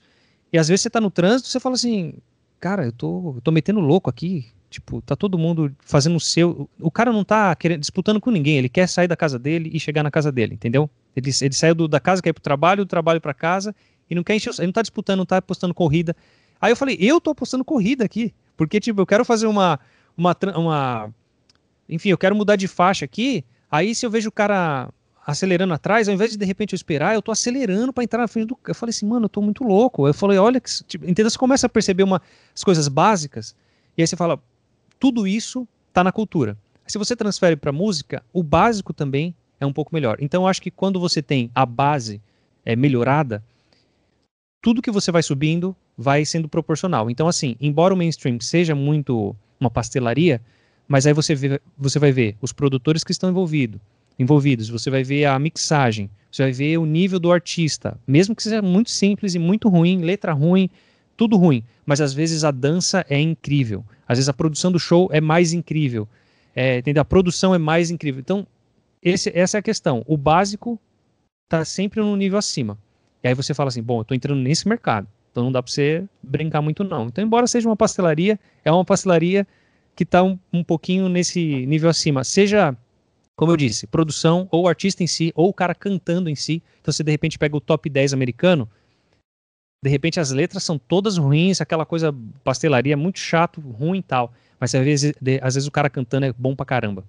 [0.52, 2.15] e às vezes você está no trânsito, você fala assim,
[2.60, 6.70] cara, eu tô, eu tô metendo louco aqui, Tipo, tá todo mundo fazendo o seu.
[6.80, 9.80] O cara não tá querendo, disputando com ninguém, ele quer sair da casa dele e
[9.80, 10.89] chegar na casa dele, entendeu?
[11.15, 13.74] Ele, ele saiu do, da casa, quer ir pro trabalho, do trabalho para casa,
[14.10, 16.15] e não quer encher, ele não tá disputando, não tá apostando corrida.
[16.60, 19.80] Aí eu falei, eu tô apostando corrida aqui, porque, tipo, eu quero fazer uma.
[20.17, 21.13] uma, uma
[21.88, 24.89] enfim, eu quero mudar de faixa aqui, aí se eu vejo o cara
[25.28, 28.30] acelerando atrás, ao invés de de repente eu esperar, eu tô acelerando para entrar na
[28.30, 28.58] frente do.
[28.66, 30.08] Eu falei assim, mano, eu tô muito louco.
[30.08, 31.30] Eu falei, olha, que, tipo, entendeu?
[31.30, 32.22] Você começa a perceber uma,
[32.56, 33.54] as coisas básicas,
[33.98, 34.42] e aí você fala,
[34.98, 36.58] tudo isso está na cultura.
[36.88, 40.18] Se você transfere para música, o básico também é um pouco melhor.
[40.22, 42.22] Então, eu acho que quando você tem a base
[42.63, 43.44] é, melhorada,
[44.62, 47.10] tudo que você vai subindo vai sendo proporcional.
[47.10, 50.42] Então, assim, embora o mainstream seja muito uma pastelaria,
[50.88, 53.82] mas aí você, vê, você vai ver os produtores que estão envolvido,
[54.17, 58.43] envolvidos, você vai ver a mixagem, você vai ver o nível do artista, mesmo que
[58.43, 60.69] seja muito simples e muito ruim, letra ruim,
[61.15, 63.84] tudo ruim, mas às vezes a dança é incrível.
[64.08, 66.08] Às vezes a produção do show é mais incrível.
[66.56, 67.01] É, entendeu?
[67.01, 68.19] A produção é mais incrível.
[68.19, 68.47] Então,
[69.01, 70.03] esse, essa é a questão.
[70.08, 70.80] O básico
[71.45, 72.77] está sempre no nível acima.
[73.23, 75.08] E aí você fala assim, bom, eu estou entrando nesse mercado.
[75.32, 77.08] Então não dá para você brincar muito não.
[77.08, 79.45] Então, embora seja uma pastelaria, é uma pastelaria
[79.95, 82.23] que está um, um pouquinho nesse nível acima.
[82.23, 82.75] Seja,
[83.38, 86.62] como eu disse, produção, ou o artista em si, ou o cara cantando em si.
[86.82, 88.67] Então você de repente pega o top 10 americano,
[89.84, 94.34] de repente as letras são todas ruins, aquela coisa pastelaria muito chato, ruim e tal.
[94.60, 97.04] Mas às vezes, de, às vezes o cara cantando é bom pra caramba.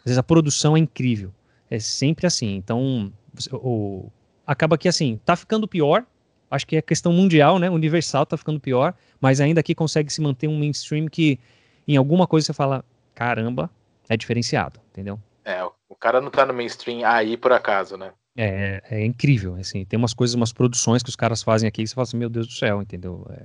[0.00, 1.32] Às vezes a produção é incrível.
[1.70, 2.56] É sempre assim.
[2.56, 3.12] Então,
[3.52, 4.10] o,
[4.44, 6.04] acaba que assim, tá ficando pior.
[6.50, 7.70] Acho que é questão mundial, né?
[7.70, 11.38] Universal tá ficando pior, mas ainda aqui consegue se manter um mainstream que
[11.86, 13.70] em alguma coisa você fala, caramba,
[14.08, 15.20] é diferenciado, entendeu?
[15.46, 18.12] É, o cara não tá no mainstream aí por acaso, né?
[18.36, 21.88] É, é incrível, assim, tem umas coisas, umas produções que os caras fazem aqui que
[21.88, 23.24] você fala assim, meu Deus do céu, entendeu?
[23.30, 23.44] É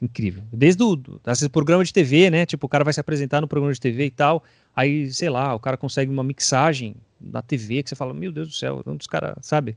[0.00, 0.44] incrível.
[0.52, 2.46] Desde o, vezes, programa de TV, né?
[2.46, 5.52] Tipo, o cara vai se apresentar no programa de TV e tal, aí, sei lá,
[5.52, 8.96] o cara consegue uma mixagem na TV que você fala, meu Deus do céu, um
[8.96, 9.76] dos caras, sabe?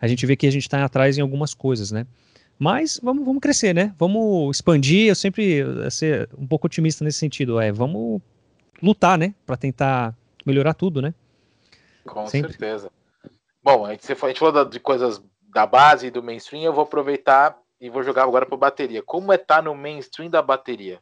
[0.00, 2.06] A gente vê que a gente está atrás em algumas coisas, né?
[2.58, 3.94] Mas vamos, vamos crescer, né?
[3.98, 5.08] Vamos expandir.
[5.08, 7.60] Eu sempre ser um pouco otimista nesse sentido.
[7.60, 8.20] É, vamos
[8.82, 9.34] lutar, né?
[9.46, 11.14] Para tentar melhorar tudo, né?
[12.06, 12.52] Com sempre.
[12.52, 12.90] certeza.
[13.62, 15.22] Bom, a gente, a gente falou de coisas
[15.52, 19.02] da base e do mainstream, eu vou aproveitar e vou jogar agora para bateria.
[19.02, 21.00] Como é estar tá no mainstream da bateria?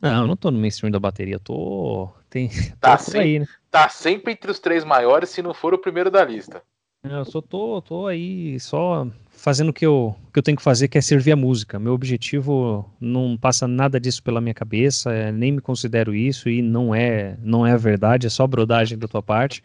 [0.00, 2.08] Não, eu não tô no mainstream da bateria, tô.
[2.30, 2.48] Tem...
[2.80, 3.46] Tá, tô sempre, aí, né?
[3.70, 6.62] tá sempre entre os três maiores, se não for o primeiro da lista.
[7.02, 9.06] Eu só tô, tô aí só
[9.38, 11.78] fazendo o que eu, que eu tenho que fazer, que é servir a música.
[11.78, 16.60] Meu objetivo não passa nada disso pela minha cabeça, é, nem me considero isso e
[16.60, 19.62] não é, não é verdade, é só brodagem da tua parte.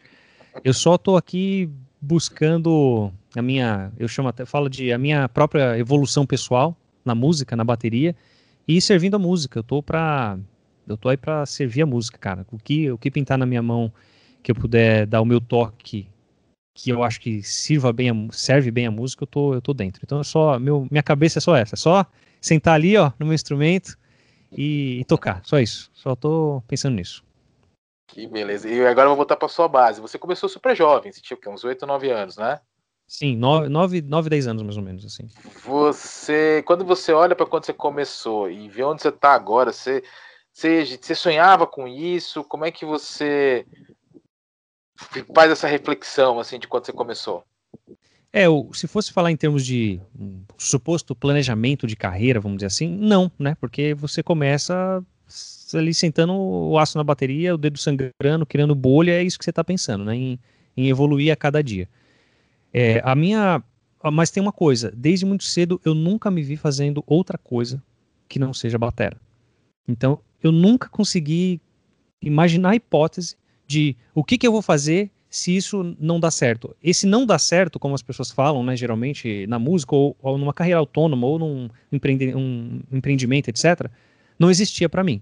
[0.64, 5.78] Eu só tô aqui buscando a minha, eu chamo até, falo de a minha própria
[5.78, 8.16] evolução pessoal na música, na bateria
[8.68, 9.58] e servindo a música.
[9.58, 10.38] Eu tô para
[10.88, 12.46] eu tô aí para servir a música, cara.
[12.52, 13.92] O que o que pintar na minha mão
[14.44, 16.08] que eu puder dar o meu toque
[16.74, 19.74] que eu acho que sirva bem a, serve bem a música, eu tô eu tô
[19.74, 20.02] dentro.
[20.04, 22.06] Então é só meu minha cabeça é só essa, é só
[22.42, 23.98] sentar ali, ó, no meu instrumento
[24.52, 25.90] e, e tocar, só isso.
[25.94, 27.24] Só tô pensando nisso.
[28.08, 28.70] Que beleza.
[28.70, 30.02] E agora eu vou voltar para sua base.
[30.02, 32.60] Você começou super jovem, você tinha uns 8, 9 anos, né?
[33.08, 35.28] Sim, 9, 9, 9, 10 anos mais ou menos, assim.
[35.66, 40.04] Você, quando você olha para quando você começou e vê onde você está agora, você,
[40.52, 42.44] você, você sonhava com isso?
[42.44, 43.66] Como é que você
[45.34, 47.44] faz essa reflexão, assim, de quando você começou?
[48.32, 50.02] É, se fosse falar em termos de
[50.58, 53.56] suposto planejamento de carreira, vamos dizer assim, não, né?
[53.60, 55.06] Porque você começa
[55.74, 59.52] ali sentando o aço na bateria, o dedo sangrando, criando bolha, é isso que você
[59.52, 60.16] está pensando, né?
[60.16, 60.40] Em,
[60.76, 61.88] em, evoluir a cada dia.
[62.74, 63.64] É, a minha.
[64.12, 67.82] Mas tem uma coisa, desde muito cedo eu nunca me vi fazendo outra coisa
[68.28, 69.16] que não seja batera.
[69.88, 71.62] Então, eu nunca consegui
[72.22, 76.76] imaginar a hipótese de o que, que eu vou fazer se isso não dá certo.
[76.84, 80.54] Esse não dá certo, como as pessoas falam, né, geralmente na música ou, ou numa
[80.54, 83.90] carreira autônoma ou num empreende, um empreendimento, etc.,
[84.38, 85.20] não existia para mim.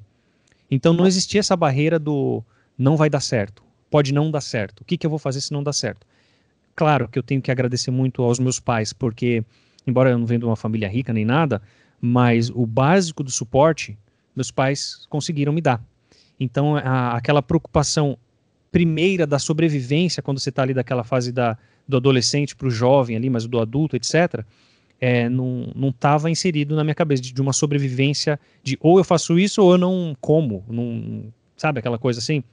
[0.69, 2.43] Então não existia essa barreira do
[2.77, 4.81] não vai dar certo, pode não dar certo.
[4.81, 6.05] O que, que eu vou fazer se não dá certo?
[6.75, 9.45] Claro que eu tenho que agradecer muito aos meus pais, porque,
[9.87, 11.61] embora eu não venha de uma família rica nem nada,
[12.01, 13.97] mas o básico do suporte,
[14.35, 15.81] meus pais conseguiram me dar.
[16.39, 18.17] Então, a, aquela preocupação
[18.71, 21.57] primeira da sobrevivência, quando você está ali daquela fase da,
[21.87, 24.45] do adolescente para o jovem ali, mas do adulto, etc.,
[24.99, 29.39] é, não estava inserido na minha cabeça de, de, uma sobrevivência de ou eu faço
[29.39, 32.43] isso ou eu não como, não, sabe aquela coisa assim?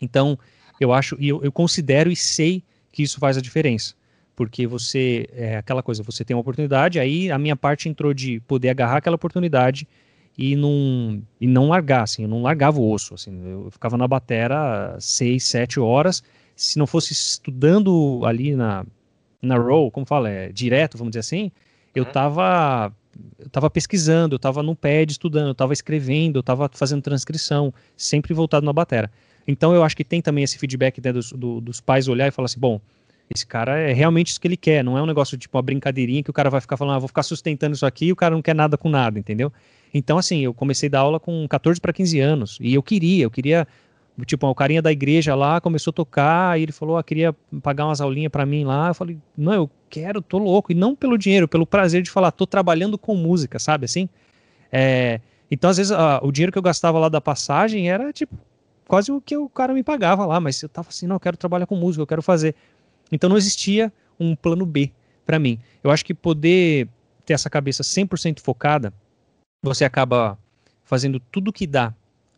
[0.00, 0.38] Então,
[0.80, 3.94] eu acho, e eu, eu considero e sei que isso faz a diferença
[4.34, 8.40] porque você é aquela coisa, você tem uma oportunidade, aí a minha parte entrou de
[8.40, 9.86] poder agarrar aquela oportunidade
[10.36, 14.06] e não, e não largar, assim, eu não largava o osso, assim, eu ficava na
[14.08, 16.22] batera seis, sete horas,
[16.56, 18.84] se não fosse estudando ali na,
[19.40, 21.52] na row, como fala, é, direto, vamos dizer assim,
[21.94, 22.10] eu uhum.
[22.10, 22.92] tava,
[23.38, 27.72] eu tava pesquisando, eu tava no pad estudando, eu tava escrevendo, eu tava fazendo transcrição,
[27.96, 29.10] sempre voltado na batera.
[29.46, 32.30] Então eu acho que tem também esse feedback né, dos, do, dos pais olhar e
[32.32, 32.80] falar assim, bom,
[33.32, 36.22] esse cara é realmente isso que ele quer, não é um negócio tipo uma brincadeirinha
[36.22, 38.34] que o cara vai ficar falando, ah, vou ficar sustentando isso aqui e o cara
[38.34, 39.52] não quer nada com nada, entendeu?
[39.94, 42.58] Então, assim, eu comecei a dar aula com 14 para 15 anos.
[42.60, 43.66] E eu queria, eu queria.
[44.26, 47.86] Tipo, o carinha da igreja lá começou a tocar e ele falou, ah, queria pagar
[47.86, 48.88] umas aulinhas para mim lá.
[48.88, 50.72] Eu falei, não, eu quero, tô louco.
[50.72, 54.08] E não pelo dinheiro, pelo prazer de falar, tô trabalhando com música, sabe assim?
[54.70, 58.36] É, então, às vezes, a, o dinheiro que eu gastava lá da passagem era, tipo,
[58.86, 60.38] quase o que o cara me pagava lá.
[60.40, 62.54] Mas eu tava assim, não, eu quero trabalhar com música, eu quero fazer.
[63.10, 64.92] Então, não existia um plano B
[65.26, 65.58] para mim.
[65.82, 66.88] Eu acho que poder
[67.26, 68.92] ter essa cabeça 100% focada
[69.64, 70.38] você acaba
[70.84, 71.94] fazendo tudo que dá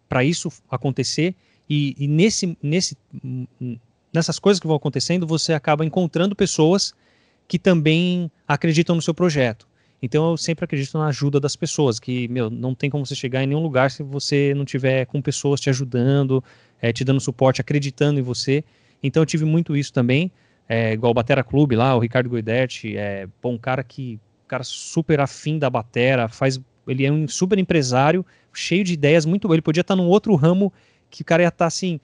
[0.09, 1.35] para isso acontecer
[1.69, 2.97] e, e, nesse, nesse,
[4.13, 6.95] nessas coisas que vão acontecendo você acaba encontrando pessoas
[7.49, 9.67] que também acreditam no seu projeto.
[10.01, 13.43] Então eu sempre acredito na ajuda das pessoas, que meu, não tem como você chegar
[13.43, 16.45] em nenhum lugar se você não tiver com pessoas te ajudando,
[16.81, 18.63] é, te dando suporte, acreditando em você.
[19.03, 20.31] Então eu tive muito isso também,
[20.69, 24.63] é, igual o Batera Clube lá, o Ricardo Goidetti, é bom, um cara que cara
[24.63, 29.55] super afim da batera, faz ele é um super empresário, cheio de ideias, muito bom.
[29.55, 30.73] Ele podia estar num outro ramo
[31.11, 32.01] que o cara ia estar assim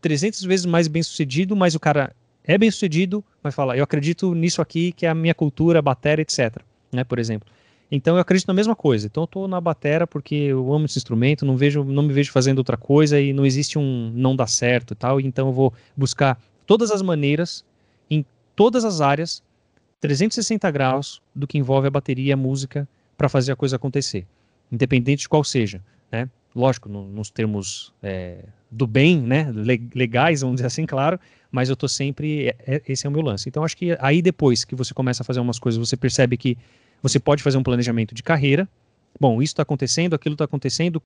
[0.00, 4.34] 300 vezes mais bem sucedido, mas o cara é bem sucedido, mas fala, eu acredito
[4.34, 6.56] nisso aqui, que é a minha cultura, a bateria, etc.
[6.92, 7.48] Né, por exemplo.
[7.90, 9.06] Então eu acredito na mesma coisa.
[9.06, 12.30] Então eu estou na batera porque eu amo esse instrumento, não vejo, não me vejo
[12.30, 15.20] fazendo outra coisa e não existe um não dá certo e tal.
[15.20, 17.64] Então eu vou buscar todas as maneiras
[18.08, 19.42] em todas as áreas
[20.00, 22.88] 360 graus do que envolve a bateria, a música
[23.20, 24.26] para fazer a coisa acontecer,
[24.72, 26.26] independente de qual seja, né?
[26.56, 29.52] Lógico, no, nos termos é, do bem, né?
[29.94, 31.20] Legais, vamos dizer assim, claro,
[31.52, 32.48] mas eu tô sempre.
[32.48, 33.46] É, é, esse é o meu lance.
[33.46, 36.56] Então, acho que aí depois que você começa a fazer umas coisas, você percebe que
[37.02, 38.66] você pode fazer um planejamento de carreira.
[39.20, 41.02] Bom, isso está acontecendo, aquilo está acontecendo,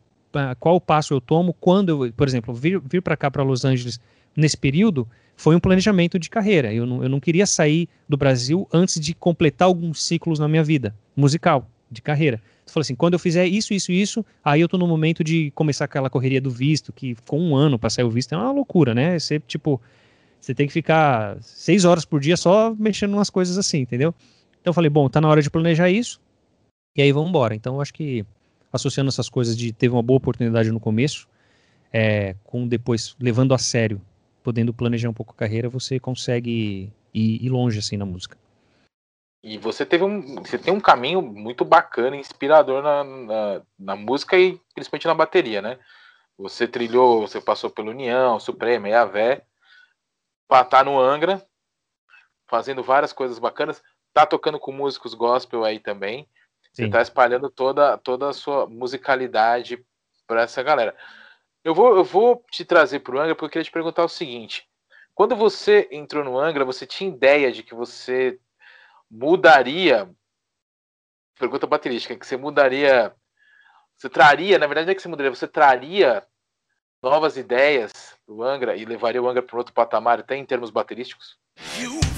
[0.61, 3.99] qual passo eu tomo, quando eu, por exemplo, vir, vir para cá, para Los Angeles,
[4.37, 6.73] nesse período, foi um planejamento de carreira.
[6.73, 10.63] Eu não, eu não queria sair do Brasil antes de completar alguns ciclos na minha
[10.63, 12.41] vida musical de carreira.
[12.67, 15.51] Tu falou assim, quando eu fizer isso, isso, isso, aí eu tô no momento de
[15.53, 18.53] começar aquela correria do visto, que ficou um ano para sair o visto, é uma
[18.53, 19.19] loucura, né?
[19.19, 19.81] Você, tipo,
[20.41, 24.15] você tem que ficar seis horas por dia só mexendo umas coisas assim, entendeu?
[24.61, 26.21] Então eu falei, bom, tá na hora de planejar isso,
[26.97, 27.55] e aí vamos embora.
[27.55, 28.25] Então eu acho que
[28.73, 31.29] associando essas coisas de teve uma boa oportunidade no começo,
[31.93, 34.01] é, com depois levando a sério,
[34.43, 38.37] podendo planejar um pouco a carreira, você consegue ir, ir longe assim na música.
[39.47, 44.39] E você teve um, você tem um caminho muito bacana, inspirador na, na, na, música
[44.39, 45.79] e principalmente na bateria, né?
[46.39, 49.45] Você trilhou, você passou pelo União, Suprema, Yavé,
[50.71, 51.47] tá no Angra,
[52.47, 53.83] fazendo várias coisas bacanas,
[54.15, 56.27] tá tocando com músicos gospel aí também.
[56.73, 56.85] Sim.
[56.87, 59.85] Você tá espalhando toda, toda a sua musicalidade
[60.27, 60.97] para essa galera.
[61.63, 64.67] Eu vou, eu vou te trazer pro Angra porque eu queria te perguntar o seguinte:
[65.15, 68.41] Quando você entrou no Angra, você tinha ideia de que você
[69.11, 70.09] mudaria.
[71.39, 73.15] Pergunta baterística, que você mudaria.
[73.97, 76.27] Você traria, na verdade, não é que você mudaria, você traria
[77.03, 77.93] novas ideias
[78.27, 81.39] do Angra e levaria o Angra para outro patamar, até em termos baterísticos?
[81.57, 82.14] É,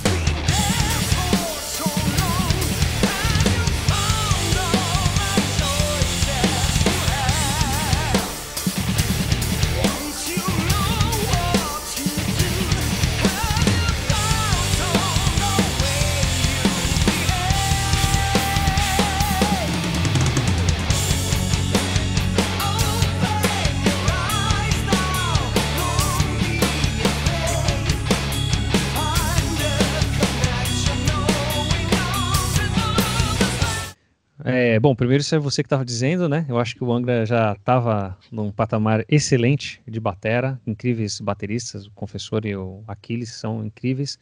[34.87, 36.47] bom, primeiro isso é você que estava dizendo, né?
[36.49, 41.91] Eu acho que o Angra já estava num patamar excelente de batera, incríveis bateristas, o
[41.91, 44.17] Confessor e o Aquiles são incríveis.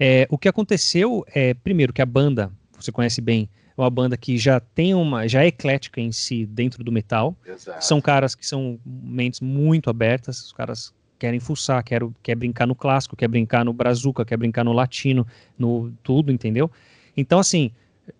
[0.00, 4.16] É, o que aconteceu é, primeiro, que a banda, você conhece bem, é uma banda
[4.16, 7.36] que já tem uma, já é eclética em si dentro do metal.
[7.46, 7.84] Exato.
[7.84, 12.74] São caras que são mentes muito abertas, os caras querem fuçar, quer, quer brincar no
[12.74, 15.24] clássico, quer brincar no brazuca, quer brincar no latino,
[15.56, 16.68] no tudo, entendeu?
[17.16, 17.70] Então, assim,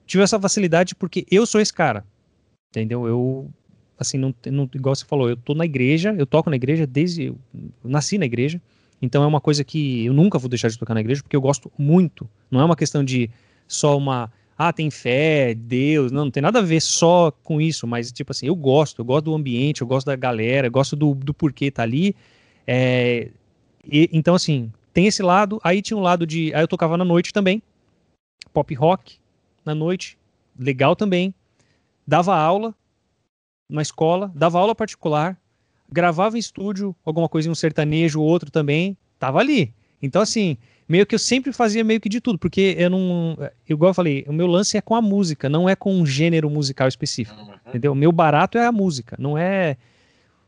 [0.07, 2.05] tive essa facilidade porque eu sou esse cara.
[2.71, 3.07] Entendeu?
[3.07, 3.51] Eu,
[3.99, 7.27] assim, não, não, igual você falou, eu tô na igreja, eu toco na igreja desde.
[7.27, 7.37] Eu
[7.85, 8.61] nasci na igreja.
[9.01, 11.41] Então é uma coisa que eu nunca vou deixar de tocar na igreja porque eu
[11.41, 12.29] gosto muito.
[12.51, 13.29] Não é uma questão de
[13.67, 14.33] só uma.
[14.57, 16.13] Ah, tem fé, Deus.
[16.13, 19.05] Não, não tem nada a ver só com isso, mas tipo assim, eu gosto, eu
[19.05, 22.15] gosto do ambiente, eu gosto da galera, eu gosto do, do porquê tá ali.
[22.67, 23.31] É,
[23.91, 25.61] e, então, assim, tem esse lado.
[25.65, 26.55] Aí tinha um lado de.
[26.55, 27.63] Aí eu tocava na noite também,
[28.53, 29.17] pop rock,
[29.65, 30.19] na noite,
[30.59, 31.35] legal também.
[32.07, 32.75] Dava aula
[33.69, 35.39] na escola, dava aula particular,
[35.91, 39.73] gravava em estúdio, alguma coisa em um sertanejo, outro também, tava ali.
[40.03, 40.57] Então, assim,
[40.89, 43.39] meio que eu sempre fazia meio que de tudo, porque eu não.
[43.69, 46.51] Igual eu falei, o meu lance é com a música, não é com um gênero
[46.51, 47.41] musical específico.
[47.41, 47.55] Uhum.
[47.69, 47.93] Entendeu?
[47.93, 49.77] O meu barato é a música, não é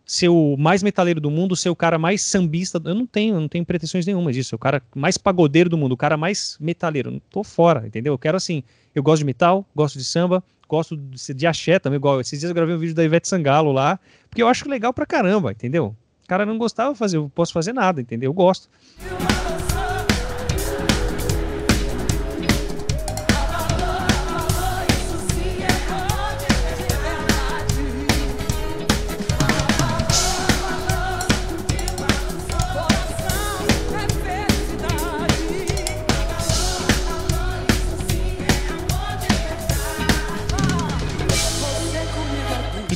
[0.06, 2.80] ser o mais metaleiro do mundo, ser o cara mais sambista.
[2.84, 4.54] Eu não tenho, não tenho pretensões nenhuma disso.
[4.54, 7.10] O cara mais pagodeiro do mundo, o cara mais metaleiro.
[7.10, 8.12] Não tô fora, entendeu?
[8.12, 8.62] Eu quero assim.
[8.94, 12.20] Eu gosto de metal, gosto de samba, gosto de, de axé também, igual.
[12.20, 15.06] Esses dias eu gravei um vídeo da Ivete Sangalo lá, porque eu acho legal pra
[15.06, 15.96] caramba, entendeu?
[16.22, 18.30] O cara não gostava de fazer, eu posso fazer nada, entendeu?
[18.30, 18.68] Eu gosto.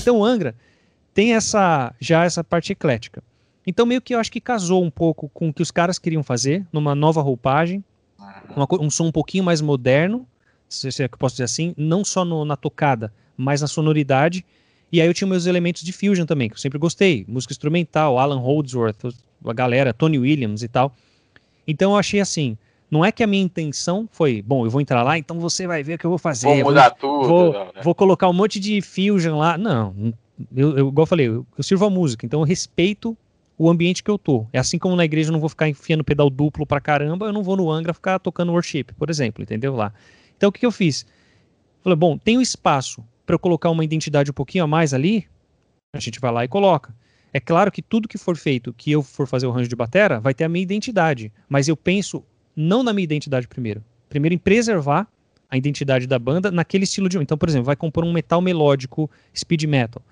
[0.09, 0.55] Então o Angra
[1.13, 3.23] tem essa já essa parte eclética.
[3.67, 6.23] Então meio que eu acho que casou um pouco com o que os caras queriam
[6.23, 7.85] fazer, numa nova roupagem,
[8.57, 10.27] uma, um som um pouquinho mais moderno,
[10.67, 13.67] se, se é que eu posso dizer assim, não só no, na tocada, mas na
[13.67, 14.47] sonoridade.
[14.91, 18.19] E aí eu tinha meus elementos de fusion também, que eu sempre gostei, música instrumental,
[18.19, 19.15] Alan Holdsworth,
[19.45, 20.97] a galera, Tony Williams e tal.
[21.67, 22.57] Então eu achei assim,
[22.91, 25.83] não é que a minha intenção foi, bom, eu vou entrar lá, então você vai
[25.83, 26.47] ver o que eu vou fazer.
[26.47, 27.29] Vou mudar vou, tudo.
[27.29, 27.81] Vou, não, né?
[27.83, 29.59] vou, colocar um monte de fusion lá.
[29.59, 29.95] Não,
[30.55, 33.17] eu, eu igual eu falei, eu, eu, sirvo a música, então eu respeito
[33.59, 34.47] o ambiente que eu tô.
[34.53, 37.33] É assim como na igreja eu não vou ficar enfiando pedal duplo pra caramba, eu
[37.33, 39.75] não vou no Angra ficar tocando worship, por exemplo, entendeu?
[39.75, 39.93] Lá.
[40.37, 41.05] Então o que, que eu fiz?
[41.83, 45.27] Falei, bom, tem um espaço para eu colocar uma identidade um pouquinho a mais ali,
[45.93, 46.95] a gente vai lá e coloca.
[47.33, 50.19] É claro que tudo que for feito, que eu for fazer o range de batera,
[50.19, 52.25] vai ter a minha identidade, mas eu penso
[52.59, 53.85] não na minha identidade primeiro.
[54.09, 55.07] Primeiro em preservar
[55.49, 57.17] a identidade da banda naquele estilo de.
[57.19, 60.03] Então, por exemplo, vai compor um metal melódico, speed metal.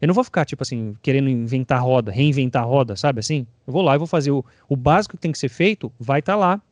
[0.00, 3.46] Eu não vou ficar, tipo assim, querendo inventar roda, reinventar roda, sabe assim?
[3.66, 6.20] Eu vou lá e vou fazer o, o básico que tem que ser feito, vai
[6.20, 6.62] estar tá lá.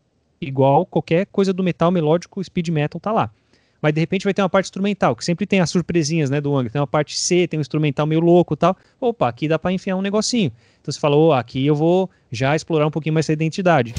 [0.41, 3.30] Igual qualquer coisa do metal melódico, speed metal tá lá.
[3.80, 6.55] Mas de repente vai ter uma parte instrumental, que sempre tem as surpresinhas, né, do
[6.55, 6.70] Angra.
[6.70, 8.76] Tem uma parte C, tem um instrumental meio louco tal.
[9.01, 10.53] Opa, aqui dá para enfiar um negocinho.
[10.80, 13.95] Então você falou, oh, aqui eu vou já explorar um pouquinho mais essa identidade.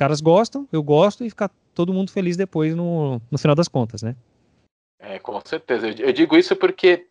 [0.00, 4.02] Caras gostam, eu gosto e ficar todo mundo feliz depois no, no final das contas,
[4.02, 4.16] né?
[4.98, 5.88] É, com certeza.
[5.88, 7.06] Eu, digo isso porque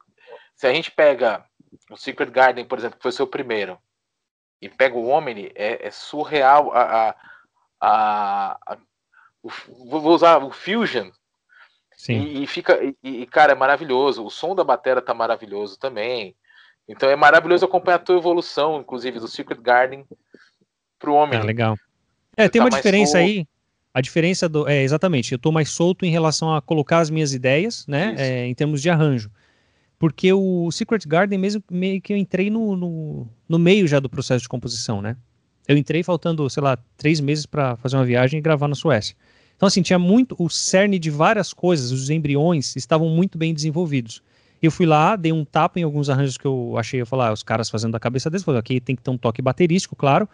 [0.55, 1.45] se a gente pega
[1.91, 3.77] o Secret Garden, por exemplo, que foi o seu primeiro,
[4.59, 7.15] e pega o Omni, é, é surreal a, a,
[7.79, 8.77] a, a
[9.43, 9.49] o,
[9.85, 11.11] vou usar o Fusion.
[11.95, 12.13] Sim.
[12.13, 14.25] E, e fica, e, e, cara, é maravilhoso.
[14.25, 16.35] O som da bateria tá maravilhoso também.
[16.87, 20.07] Então é maravilhoso acompanhar a tua evolução, inclusive do Secret Garden
[20.97, 21.39] pro homem.
[21.39, 21.77] Ah, legal.
[22.39, 23.25] É, tem tá uma diferença solto.
[23.25, 23.45] aí.
[23.93, 24.67] A diferença do.
[24.67, 28.15] É, exatamente, eu estou mais solto em relação a colocar as minhas ideias, né?
[28.17, 29.29] É, em termos de arranjo.
[29.97, 34.09] Porque o Secret Garden, mesmo meio que eu entrei no, no, no meio já do
[34.09, 35.17] processo de composição, né?
[35.67, 39.15] Eu entrei faltando, sei lá, três meses para fazer uma viagem e gravar na Suécia.
[39.55, 40.35] Então, assim, tinha muito.
[40.39, 44.23] O cerne de várias coisas, os embriões estavam muito bem desenvolvidos.
[44.61, 47.33] Eu fui lá, dei um tapa em alguns arranjos que eu achei, eu falar, ah,
[47.33, 50.27] os caras fazendo da cabeça deles, falei, aqui tem que ter um toque baterístico, claro.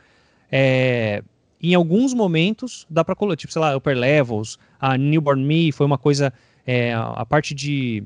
[0.51, 1.23] É,
[1.71, 5.85] em alguns momentos dá para colocar, tipo, sei lá, Upper Levels, a Newborn Me foi
[5.85, 6.33] uma coisa,
[6.65, 8.03] é, a parte de,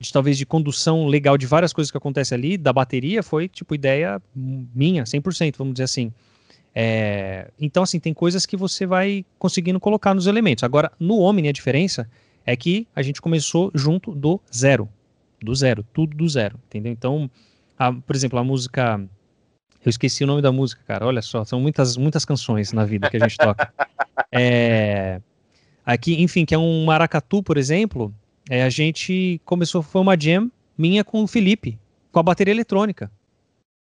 [0.00, 3.74] de, talvez de condução legal de várias coisas que acontecem ali, da bateria, foi tipo
[3.74, 6.12] ideia minha, 100%, vamos dizer assim.
[6.74, 10.62] É, então, assim, tem coisas que você vai conseguindo colocar nos elementos.
[10.62, 12.08] Agora, no Omni, a diferença
[12.46, 14.88] é que a gente começou junto do zero.
[15.42, 16.92] Do zero, tudo do zero, entendeu?
[16.92, 17.30] Então,
[17.78, 19.00] a, por exemplo, a música
[19.84, 21.06] eu esqueci o nome da música, cara.
[21.06, 23.72] Olha só, são muitas, muitas canções na vida que a gente toca.
[24.32, 25.20] É,
[25.84, 28.14] aqui, enfim, que é um maracatu, por exemplo.
[28.48, 31.76] É, a gente começou, foi uma jam minha com o Felipe,
[32.12, 33.10] com a bateria eletrônica.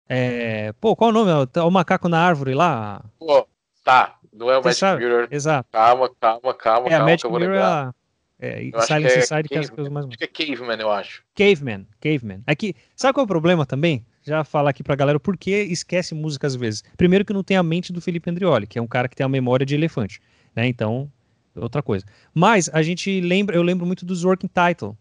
[0.09, 1.29] É, pô, qual o nome?
[1.63, 3.03] O macaco na árvore lá?
[3.19, 3.47] Pô,
[3.83, 4.15] tá.
[4.33, 5.05] Não é o Magic sabe?
[5.05, 5.27] Mirror.
[5.29, 5.69] Exato.
[5.71, 6.87] Calma, calma, calma.
[6.87, 7.93] É, calma, Magic Mirror
[8.39, 10.07] é, é, Silence é Inside, que é as coisas mais.
[10.07, 11.23] Acho que é Caveman, eu acho.
[11.35, 12.41] Caveman, Caveman.
[12.47, 14.03] Aqui, sabe qual é o problema também?
[14.23, 16.83] Já falar aqui pra galera por que esquece música às vezes.
[16.97, 19.25] Primeiro que não tem a mente do Felipe Andrioli, que é um cara que tem
[19.25, 20.21] a memória de elefante,
[20.55, 20.67] né?
[20.67, 21.11] Então,
[21.55, 22.05] outra coisa.
[22.33, 24.95] Mas a gente lembra, eu lembro muito dos working title.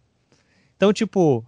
[0.76, 1.44] Então, tipo,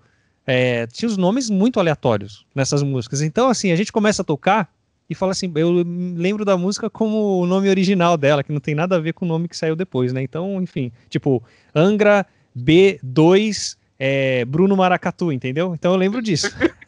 [0.47, 3.23] é, tinha os nomes muito aleatórios nessas músicas.
[3.23, 4.71] Então, assim, a gente começa a tocar
[5.09, 5.85] e fala assim, eu
[6.17, 9.25] lembro da música como o nome original dela, que não tem nada a ver com
[9.25, 10.23] o nome que saiu depois, né?
[10.23, 11.43] Então, enfim, tipo,
[11.75, 15.75] Angra B2 é, Bruno Maracatu, entendeu?
[15.75, 16.51] Então eu lembro disso.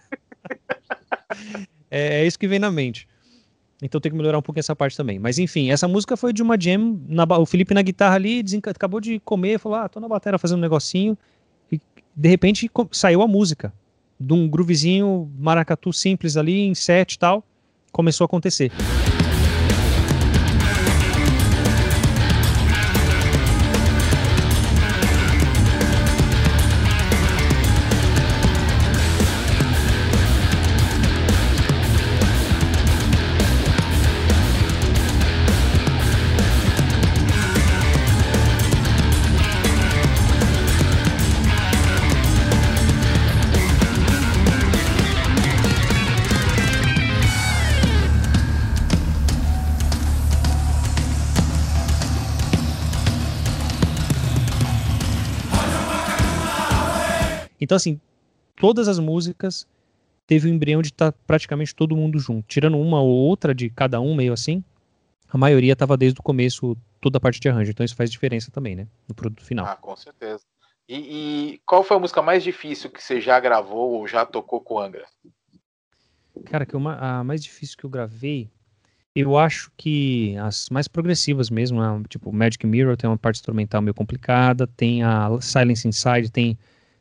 [1.90, 3.08] é, é, isso que vem na mente.
[3.82, 5.18] Então tem que melhorar um pouco essa parte também.
[5.18, 9.00] Mas enfim, essa música foi de uma jam, na, o Felipe na guitarra ali, acabou
[9.00, 11.18] de comer, falou, ah, tô na bateria fazendo um negocinho,
[11.70, 11.80] e
[12.16, 13.72] de repente saiu a música,
[14.18, 17.44] de um groovezinho maracatu simples ali, em set e tal,
[17.92, 18.70] começou a acontecer.
[57.74, 58.00] Então, assim,
[58.54, 59.66] todas as músicas
[60.28, 62.46] teve o embrião de estar tá praticamente todo mundo junto.
[62.46, 64.62] Tirando uma ou outra de cada um, meio assim,
[65.28, 67.72] a maioria estava desde o começo, toda a parte de arranjo.
[67.72, 68.86] Então isso faz diferença também, né?
[69.08, 69.66] No produto final.
[69.66, 70.44] Ah, com certeza.
[70.88, 74.60] E, e qual foi a música mais difícil que você já gravou ou já tocou
[74.60, 75.06] com Angra?
[76.44, 78.48] Cara, que uma, a mais difícil que eu gravei,
[79.16, 82.04] eu acho que as mais progressivas mesmo, né?
[82.08, 86.56] tipo Magic Mirror tem uma parte instrumental meio complicada, tem a Silence Inside, tem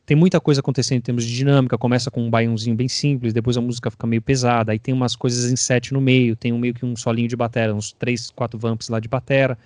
[0.05, 3.57] tem muita coisa acontecendo em termos de dinâmica, começa com um baiãozinho bem simples, depois
[3.57, 6.57] a música fica meio pesada, aí tem umas coisas em set no meio, tem um
[6.57, 9.57] meio que um solinho de batera, uns três, quatro vamps lá de batera.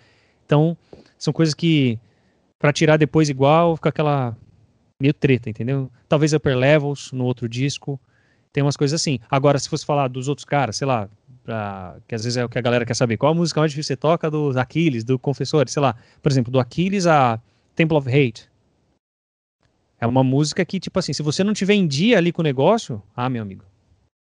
[0.45, 0.77] Então,
[1.17, 1.99] são coisas que
[2.59, 4.35] para tirar depois igual, fica aquela
[4.99, 5.91] meio treta, entendeu?
[6.07, 7.99] Talvez Upper Levels no outro disco,
[8.53, 9.19] tem umas coisas assim.
[9.29, 11.09] Agora, se fosse falar dos outros caras, sei lá,
[11.43, 13.71] pra, que às vezes é o que a galera quer saber, qual a música mais
[13.71, 17.39] difícil você toca dos Aquiles, do Confessor, sei lá, por exemplo, do Aquiles a
[17.75, 18.49] Temple of Hate,
[19.99, 22.43] é uma música que, tipo assim, se você não tiver em dia ali com o
[22.43, 23.65] negócio, ah, meu amigo,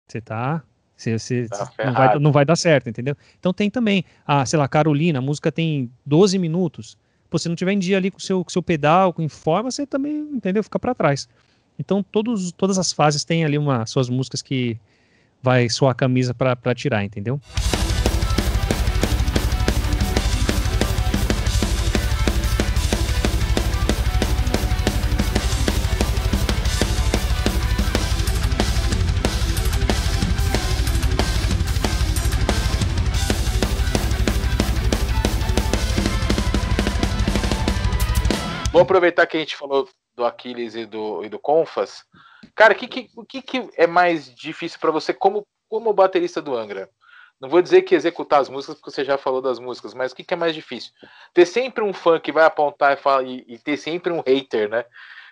[0.08, 0.62] você tá.
[0.96, 3.16] Você, você tá não, vai, não vai dar certo, entendeu?
[3.38, 6.96] Então tem também, ah, sei lá, Carolina, a música tem 12 minutos.
[7.28, 9.70] Pô, se não tiver em dia ali com o seu, com seu pedal, com informa,
[9.70, 10.62] você também, entendeu?
[10.62, 11.28] Fica para trás.
[11.78, 14.78] Então todos, todas as fases têm ali uma, suas músicas que
[15.42, 17.40] vai suar a camisa para tirar, entendeu?
[38.82, 42.02] Vamos aproveitar que a gente falou do Aquiles e do, e do Confas.
[42.52, 46.90] Cara, o que, que, que, é mais difícil para você como, como baterista do Angra?
[47.40, 50.16] Não vou dizer que executar as músicas, porque você já falou das músicas, mas o
[50.16, 50.90] que, que é mais difícil?
[51.32, 54.68] Ter sempre um fã que vai apontar e, fala, e, e ter sempre um hater,
[54.68, 54.84] né?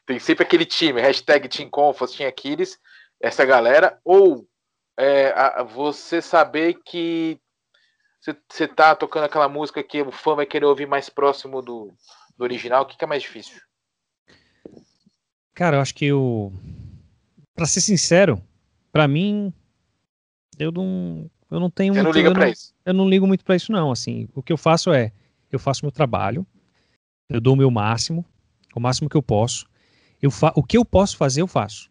[0.06, 2.78] Tem sempre aquele time, hashtag Team Confas, Team Aquiles,
[3.20, 4.46] essa galera, ou
[4.96, 7.36] é, a, você saber que
[8.46, 11.92] você tá tocando aquela música que o fã vai querer ouvir mais próximo do,
[12.40, 13.60] do original, o que, que é mais difícil?
[15.54, 16.52] Cara, eu acho que eu.
[17.54, 18.42] Pra ser sincero,
[18.90, 19.52] pra mim,
[20.58, 21.30] eu não.
[21.50, 22.74] Eu não tenho Você muito, não liga eu pra não, isso?
[22.84, 23.90] Eu não ligo muito pra isso, não.
[23.90, 25.12] Assim, o que eu faço é.
[25.52, 26.46] Eu faço meu trabalho,
[27.28, 28.24] eu dou o meu máximo,
[28.74, 29.66] o máximo que eu posso.
[30.22, 31.90] Eu fa o que eu posso fazer, eu faço.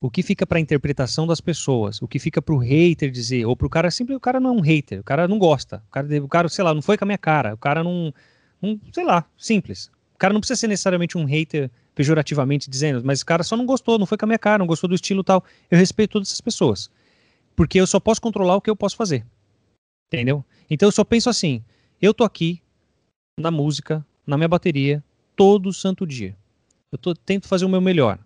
[0.00, 3.56] O que fica para interpretação das pessoas, o que fica para o hater dizer, ou
[3.56, 5.90] para o cara simples, o cara não é um hater, o cara não gosta, o
[5.90, 8.14] cara, o cara, sei lá, não foi com a minha cara, o cara não,
[8.60, 9.90] não, sei lá, simples.
[10.14, 13.66] O cara não precisa ser necessariamente um hater pejorativamente dizendo, mas o cara só não
[13.66, 15.44] gostou, não foi com a minha cara, não gostou do estilo tal.
[15.70, 16.90] Eu respeito todas essas pessoas,
[17.54, 19.24] porque eu só posso controlar o que eu posso fazer,
[20.12, 20.44] entendeu?
[20.68, 21.64] Então eu só penso assim,
[22.00, 22.62] eu tô aqui
[23.38, 25.02] na música, na minha bateria,
[25.34, 26.36] todo santo dia.
[26.90, 28.18] Eu tô, tento fazer o meu melhor.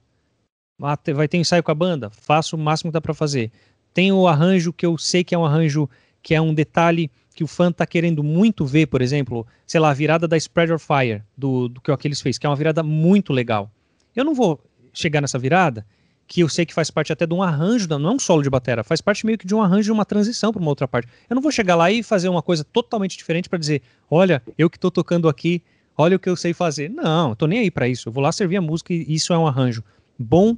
[0.83, 2.09] Ah, vai ter ensaio com a banda?
[2.11, 3.51] Faço o máximo que dá para fazer.
[3.93, 5.89] Tem o arranjo que eu sei que é um arranjo
[6.23, 9.91] que é um detalhe que o fã tá querendo muito ver, por exemplo, sei lá,
[9.91, 12.57] a virada da Spread of Fire, do, do que o Aquiles fez, que é uma
[12.57, 13.71] virada muito legal.
[14.15, 14.61] Eu não vou
[14.93, 15.87] chegar nessa virada,
[16.27, 18.51] que eu sei que faz parte até de um arranjo, não é um solo de
[18.51, 21.09] batera, faz parte meio que de um arranjo de uma transição para uma outra parte.
[21.29, 24.71] Eu não vou chegar lá e fazer uma coisa totalmente diferente para dizer, olha, eu
[24.71, 25.63] que tô tocando aqui,
[25.97, 26.89] olha o que eu sei fazer.
[26.89, 28.09] Não, eu tô nem aí para isso.
[28.09, 29.83] Eu vou lá servir a música e isso é um arranjo
[30.21, 30.57] bom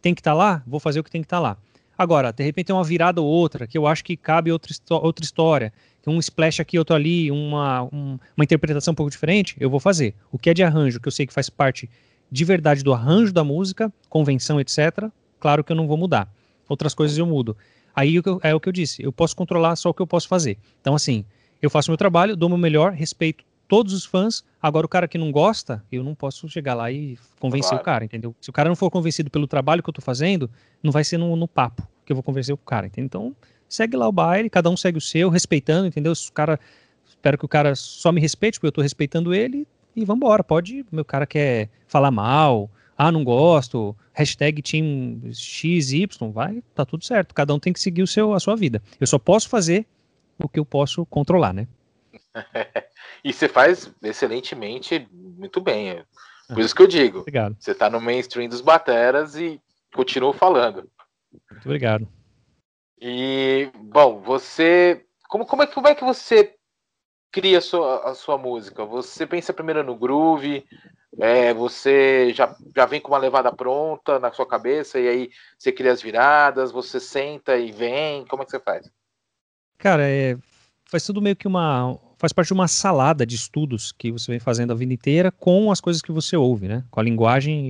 [0.00, 1.56] tem que estar tá lá, vou fazer o que tem que estar tá lá.
[1.96, 5.24] Agora, de repente tem uma virada ou outra, que eu acho que cabe outra, outra
[5.24, 5.72] história,
[6.06, 10.14] um splash aqui, outro ali, uma, um, uma interpretação um pouco diferente, eu vou fazer.
[10.30, 11.88] O que é de arranjo, que eu sei que faz parte
[12.30, 16.32] de verdade do arranjo da música, convenção, etc., claro que eu não vou mudar.
[16.68, 17.56] Outras coisas eu mudo.
[17.94, 20.58] Aí é o que eu disse, eu posso controlar só o que eu posso fazer.
[20.80, 21.24] Então, assim,
[21.60, 24.44] eu faço meu trabalho, dou meu melhor, respeito todos os fãs.
[24.60, 27.82] Agora, o cara que não gosta, eu não posso chegar lá e convencer claro.
[27.82, 28.34] o cara, entendeu?
[28.40, 30.50] Se o cara não for convencido pelo trabalho que eu tô fazendo,
[30.82, 33.06] não vai ser no, no papo que eu vou convencer o cara, entendeu?
[33.06, 33.36] Então,
[33.72, 36.12] segue lá o baile, cada um segue o seu, respeitando, entendeu?
[36.12, 36.60] O cara,
[37.06, 39.66] espero que o cara só me respeite, porque eu tô respeitando ele,
[39.96, 40.44] e vambora.
[40.44, 47.04] Pode, meu cara quer falar mal, ah, não gosto, hashtag team XY, vai, tá tudo
[47.04, 47.34] certo.
[47.34, 48.82] Cada um tem que seguir o seu, a sua vida.
[49.00, 49.86] Eu só posso fazer
[50.38, 51.66] o que eu posso controlar, né?
[53.24, 55.90] E você faz excelentemente, muito bem.
[55.90, 56.04] É
[56.48, 57.20] por isso que eu digo.
[57.22, 57.56] Obrigado.
[57.56, 59.60] Você está no mainstream dos bateras e
[59.94, 60.90] continua falando.
[61.48, 62.08] Muito obrigado.
[63.04, 65.04] E, bom, você.
[65.28, 66.54] Como, como, é, como é que você
[67.32, 68.84] cria a sua, a sua música?
[68.84, 70.64] Você pensa primeiro no groove,
[71.18, 75.72] é, você já, já vem com uma levada pronta na sua cabeça e aí você
[75.72, 78.88] cria as viradas, você senta e vem, como é que você faz?
[79.78, 80.38] Cara, é,
[80.84, 84.38] faz tudo meio que uma, faz parte de uma salada de estudos que você vem
[84.38, 86.84] fazendo a vida inteira com as coisas que você ouve, né?
[86.88, 87.66] Com a linguagem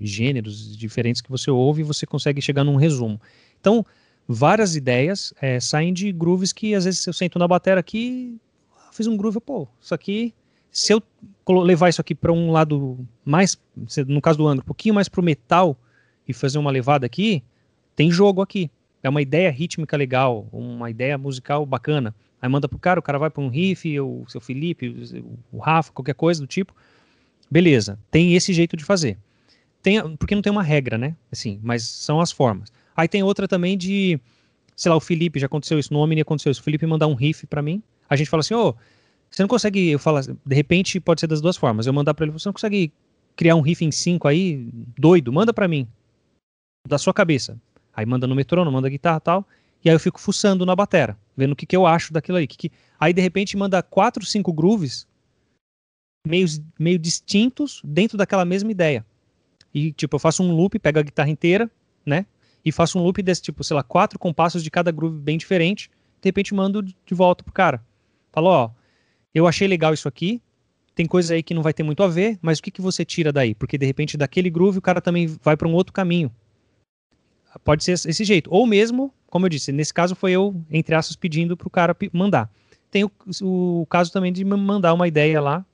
[0.00, 3.20] e gêneros diferentes que você ouve, você consegue chegar num resumo.
[3.60, 3.86] Então,
[4.26, 8.36] várias ideias é, saem de grooves que às vezes eu sento na bateria aqui,
[8.92, 10.34] fiz um groove, pô, isso aqui,
[10.70, 11.02] se eu
[11.62, 13.56] levar isso aqui para um lado mais,
[14.06, 15.76] no caso do Angra, um pouquinho mais pro metal
[16.26, 17.42] e fazer uma levada aqui,
[17.94, 18.70] tem jogo aqui.
[19.02, 22.14] É uma ideia rítmica legal, uma ideia musical bacana.
[22.40, 24.88] Aí manda pro cara, o cara vai para um riff, o seu Felipe,
[25.52, 26.74] o Rafa, qualquer coisa do tipo.
[27.50, 29.18] Beleza, tem esse jeito de fazer.
[29.82, 31.14] Tem, porque não tem uma regra, né?
[31.30, 32.72] Assim, mas são as formas.
[32.96, 34.20] Aí tem outra também de,
[34.76, 36.60] sei lá, o Felipe, já aconteceu isso, no Omni aconteceu isso.
[36.60, 38.74] O Felipe mandar um riff para mim, a gente fala assim, ô, oh,
[39.30, 41.86] você não consegue, eu falo, de repente pode ser das duas formas.
[41.86, 42.92] Eu mandar para ele, você não consegue
[43.34, 45.88] criar um riff em cinco aí, doido, manda para mim.
[46.86, 47.58] Da sua cabeça.
[47.92, 49.48] Aí manda no metrônomo, manda guitarra tal.
[49.84, 52.46] E aí eu fico fuçando na batera, vendo o que, que eu acho daquilo aí.
[52.46, 52.72] Que que...
[52.98, 55.06] Aí de repente manda quatro, cinco grooves
[56.26, 56.46] meio,
[56.78, 59.04] meio distintos dentro daquela mesma ideia.
[59.72, 61.70] E tipo, eu faço um loop, pego a guitarra inteira,
[62.06, 62.24] né?
[62.64, 65.90] E faço um loop desse tipo, sei lá, quatro compassos de cada groove bem diferente.
[66.20, 67.84] De repente mando de volta pro cara.
[68.32, 68.70] Falo, ó,
[69.34, 70.40] eu achei legal isso aqui.
[70.94, 73.04] Tem coisa aí que não vai ter muito a ver, mas o que, que você
[73.04, 73.54] tira daí?
[73.54, 76.32] Porque de repente daquele groove o cara também vai para um outro caminho.
[77.64, 78.48] Pode ser esse jeito.
[78.52, 81.96] Ou mesmo como eu disse, nesse caso foi eu, entre aspas, pedindo para o cara
[82.12, 82.48] mandar.
[82.88, 83.10] Tem o,
[83.42, 85.66] o, caso também de mandar uma ideia lá,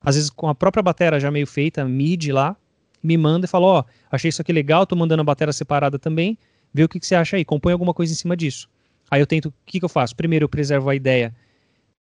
[0.00, 2.56] às vezes com a própria bateria já meio feita, mid lá,
[3.02, 5.98] me manda e fala, ó, oh, achei isso aqui legal, tô mandando a bateria separada
[5.98, 6.36] também,
[6.72, 8.68] vê o que, que, você acha aí, compõe alguma coisa em cima disso.
[9.10, 10.14] Aí eu tento, o que, que eu faço?
[10.14, 11.34] Primeiro eu preservo a ideia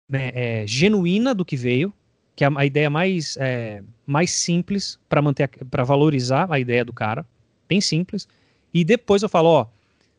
[0.08, 1.94] né, é, genuína do que veio,
[2.36, 6.94] que é a, ideia mais, é, mais simples para manter, para valorizar a ideia do
[6.94, 7.26] cara,
[7.68, 8.28] bem simples.
[8.74, 9.66] E depois eu falo, ó,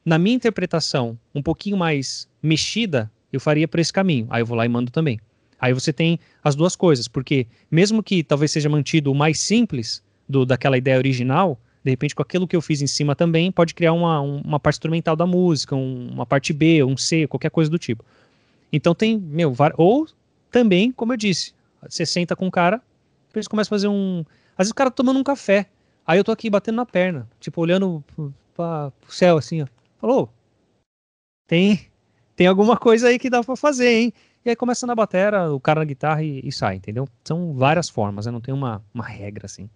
[0.04, 4.26] na minha interpretação, um pouquinho mais mexida, eu faria por esse caminho.
[4.30, 5.20] Aí eu vou lá e mando também.
[5.60, 10.02] Aí você tem as duas coisas, porque mesmo que talvez seja mantido o mais simples
[10.32, 13.74] do, daquela ideia original, de repente com aquilo que eu fiz em cima também, pode
[13.74, 17.70] criar uma, uma parte instrumental da música, um, uma parte B, um C, qualquer coisa
[17.70, 18.04] do tipo.
[18.72, 20.06] Então tem, meu, ou
[20.50, 21.54] também, como eu disse,
[21.88, 22.80] você senta com o cara,
[23.34, 24.24] eles começam a fazer um.
[24.52, 25.66] Às vezes o cara tá tomando um café,
[26.06, 28.02] aí eu tô aqui batendo na perna, tipo, olhando
[28.54, 29.66] para o céu assim, ó.
[30.00, 30.28] Falou,
[31.46, 31.86] tem,
[32.34, 34.12] tem alguma coisa aí que dá para fazer, hein?
[34.44, 37.08] E aí começa na batera, o cara na guitarra e, e sai, entendeu?
[37.24, 38.32] São várias formas, né?
[38.32, 39.70] não tem uma, uma regra assim.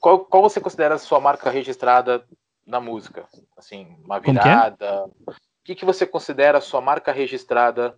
[0.00, 2.24] Qual, qual você considera a sua marca registrada
[2.66, 3.26] na música?
[3.56, 4.20] Assim, uma é?
[4.20, 5.04] virada.
[5.26, 5.34] O
[5.64, 7.96] que, que você considera a sua marca registrada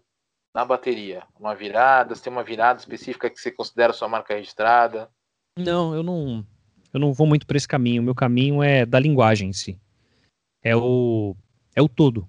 [0.55, 1.24] na bateria?
[1.38, 2.14] Uma virada?
[2.14, 5.09] Você tem uma virada específica que você considera a sua marca registrada?
[5.59, 6.45] Não, eu não.
[6.92, 8.03] Eu não vou muito por esse caminho.
[8.03, 9.78] O meu caminho é da linguagem em si.
[10.62, 11.36] É o
[11.74, 12.28] é o todo.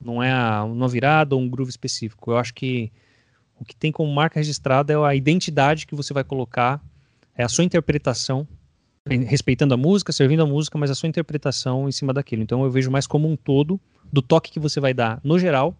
[0.00, 2.30] Não é a, uma virada ou um groove específico.
[2.30, 2.92] Eu acho que
[3.58, 6.82] o que tem como marca registrada é a identidade que você vai colocar
[7.34, 8.48] é a sua interpretação,
[9.08, 12.42] respeitando a música, servindo a música, mas a sua interpretação em cima daquilo.
[12.42, 13.80] Então eu vejo mais como um todo
[14.12, 15.76] do toque que você vai dar no geral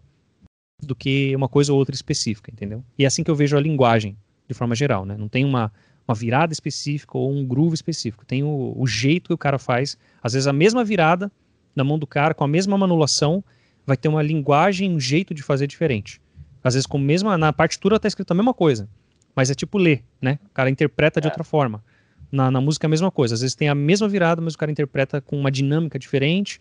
[0.81, 2.83] do que uma coisa ou outra específica, entendeu?
[2.97, 4.15] E é assim que eu vejo a linguagem
[4.47, 5.17] de forma geral, né?
[5.17, 5.71] Não tem uma,
[6.07, 8.25] uma virada específica ou um groove específico.
[8.25, 9.97] Tem o, o jeito que o cara faz.
[10.21, 11.31] Às vezes a mesma virada
[11.75, 13.43] na mão do cara, com a mesma manulação,
[13.85, 16.21] vai ter uma linguagem, um jeito de fazer diferente.
[16.63, 18.89] Às vezes com a mesma na partitura está escrito a mesma coisa,
[19.35, 20.39] mas é tipo ler, né?
[20.45, 21.29] O cara interpreta de é.
[21.29, 21.83] outra forma.
[22.31, 23.33] Na, na música é a mesma coisa.
[23.33, 26.59] Às vezes tem a mesma virada, mas o cara interpreta com uma dinâmica diferente.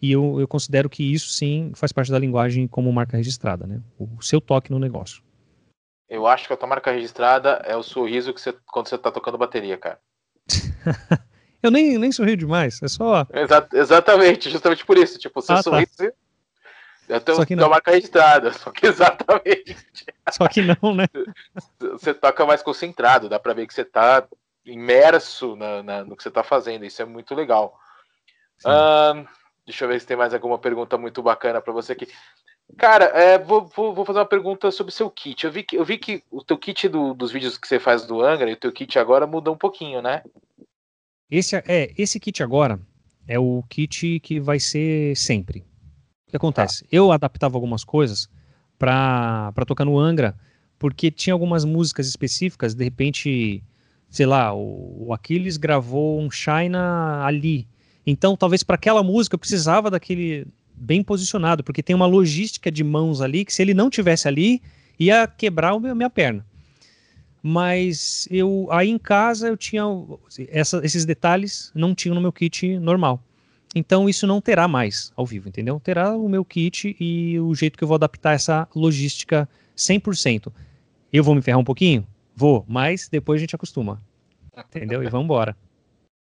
[0.00, 3.80] E eu, eu considero que isso sim faz parte da linguagem como marca registrada, né?
[3.98, 5.22] O seu toque no negócio.
[6.08, 9.10] Eu acho que a tua marca registrada é o sorriso que você quando você tá
[9.10, 9.98] tocando bateria, cara.
[11.62, 13.26] eu nem, nem sorrio demais, é só.
[13.32, 15.18] Exa exatamente, justamente por isso.
[15.18, 15.62] Tipo, seu ah, tá.
[15.64, 15.96] sorriso.
[15.96, 16.12] Tá.
[17.08, 17.70] Eu tenho, só que não.
[17.70, 19.76] marca registrada, só que exatamente.
[20.30, 21.06] Só que não, né?
[21.80, 24.26] Você toca mais concentrado, dá pra ver que você tá
[24.70, 27.78] imerso na, na, no que você tá fazendo, isso é muito legal.
[29.64, 32.08] Deixa eu ver se tem mais alguma pergunta muito bacana para você aqui.
[32.76, 35.44] Cara, é, vou, vou, vou, fazer uma pergunta sobre o seu kit.
[35.44, 38.06] Eu vi que, eu vi que o teu kit do, dos vídeos que você faz
[38.06, 40.22] do Angra e o teu kit agora muda um pouquinho, né?
[41.30, 42.80] Esse, é, esse kit agora
[43.26, 45.60] é o kit que vai ser sempre.
[46.26, 46.84] O que acontece?
[46.84, 46.88] Ah.
[46.90, 48.28] Eu adaptava algumas coisas
[48.78, 50.34] para tocar no Angra,
[50.78, 53.62] porque tinha algumas músicas específicas, de repente,
[54.10, 57.66] sei lá, o, Aquiles gravou um China ali.
[58.06, 62.84] Então, talvez para aquela música eu precisava daquele bem posicionado, porque tem uma logística de
[62.84, 64.62] mãos ali que se ele não tivesse ali,
[64.98, 66.46] ia quebrar a minha perna.
[67.42, 69.82] Mas eu aí em casa eu tinha
[70.48, 73.22] essa, esses detalhes não tinham no meu kit normal.
[73.74, 75.78] Então isso não terá mais ao vivo, entendeu?
[75.78, 80.52] Terá o meu kit e o jeito que eu vou adaptar essa logística 100%.
[81.12, 82.06] Eu vou me ferrar um pouquinho?
[82.38, 84.00] Vou, mas depois a gente acostuma.
[84.56, 85.02] Entendeu?
[85.02, 85.56] E vamos embora.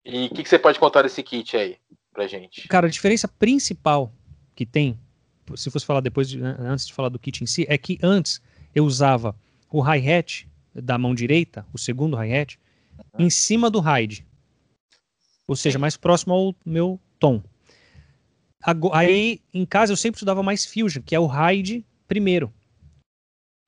[0.05, 1.79] E o que, que, você pode contar desse kit aí
[2.13, 2.69] pra gente?
[2.69, 4.13] Cara, a diferença principal
[4.55, 4.97] que tem,
[5.57, 8.41] se fosse falar depois, de, antes de falar do kit em si, é que antes
[8.73, 9.35] eu usava
[9.69, 12.57] o hi-hat da mão direita, o segundo hi-hat,
[13.19, 13.27] uhum.
[13.27, 14.25] em cima do ride.
[15.49, 17.43] Ou seja, mais próximo ao meu tom.
[18.93, 22.53] Aí, em casa, eu sempre estudava mais Fusion, que é o ride primeiro.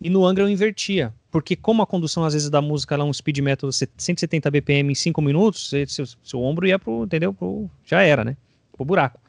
[0.01, 1.13] E no Angra eu invertia.
[1.31, 4.95] Porque como a condução, às vezes, da música é um speed metal 170 BPM em
[4.95, 7.35] 5 minutos, seu, seu ombro ia pro, entendeu?
[7.35, 8.37] Pro, já era, né?
[8.73, 9.21] Pro buraco.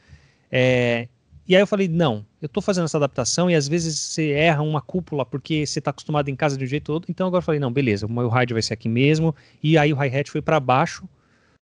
[0.50, 1.08] É,
[1.45, 4.62] e aí eu falei, não, eu tô fazendo essa adaptação e às vezes você erra
[4.62, 7.06] uma cúpula porque você tá acostumado em casa de um jeito todo.
[7.10, 9.36] Então agora eu falei, não, beleza, o meu ride vai ser aqui mesmo.
[9.62, 11.08] E aí o hi-hat foi para baixo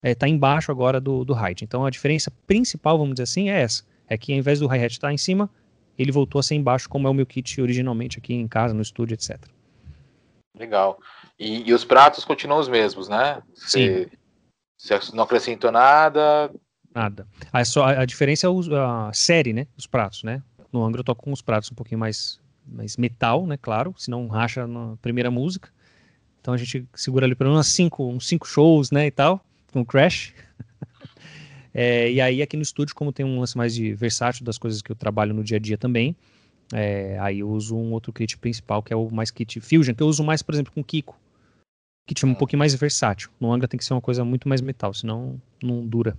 [0.02, 1.64] é, tá embaixo agora do, do height.
[1.64, 3.82] Então a diferença principal, vamos dizer assim, é essa.
[4.08, 5.50] É que ao invés do hi-hat estar tá em cima,
[5.98, 8.82] ele voltou a ser embaixo, como é o meu kit originalmente aqui em casa, no
[8.82, 9.36] estúdio, etc.
[10.56, 10.98] Legal.
[11.38, 13.42] E, e os pratos continuam os mesmos, né?
[13.54, 14.06] Sim.
[14.78, 16.50] Você não acrescentou nada?
[16.94, 17.26] Nada.
[17.52, 19.66] A, só, a diferença é a série, né?
[19.76, 20.42] Os pratos, né?
[20.72, 23.56] No Angra eu toco com os pratos um pouquinho mais, mais metal, né?
[23.56, 25.70] Claro, senão racha na primeira música.
[26.40, 29.06] Então a gente segura ali pelo menos cinco, uns cinco shows, né?
[29.06, 29.44] E tal
[29.76, 30.32] com o Crash.
[31.74, 34.80] é, e aí aqui no estúdio, como tem um lance mais de versátil das coisas
[34.80, 36.16] que eu trabalho no dia a dia também,
[36.72, 40.02] é, aí eu uso um outro kit principal, que é o mais kit Fusion, que
[40.02, 41.16] eu uso mais, por exemplo, com Kiko.
[42.08, 43.30] Kit um pouquinho mais versátil.
[43.40, 46.16] No Angra tem que ser uma coisa muito mais metal, senão não dura.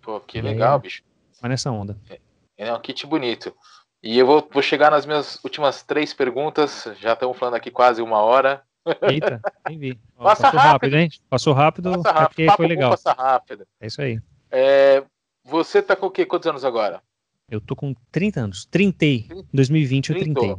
[0.00, 1.02] Pô, que e legal, aí, bicho.
[1.40, 1.98] Mas nessa onda.
[2.08, 2.20] É,
[2.58, 3.54] é um kit bonito.
[4.02, 6.86] E eu vou, vou chegar nas minhas últimas três perguntas.
[7.00, 8.62] Já estamos falando aqui quase uma hora.
[9.02, 10.00] Eita, nem vi.
[10.18, 10.60] Ó, passou rápido.
[10.60, 11.10] rápido, hein?
[11.28, 12.28] Passou rápido, passa rápido.
[12.28, 12.90] porque foi legal.
[12.90, 13.66] Passa rápido.
[13.80, 14.20] É isso aí.
[14.50, 15.02] É,
[15.42, 16.26] você tá com o quê?
[16.26, 17.02] Quantos anos agora?
[17.50, 18.64] Eu tô com 30 anos.
[18.64, 19.28] Trintei.
[19.30, 20.56] Em 2020 eu trintei.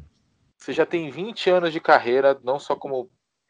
[0.58, 3.10] Você já tem 20 anos de carreira, não só como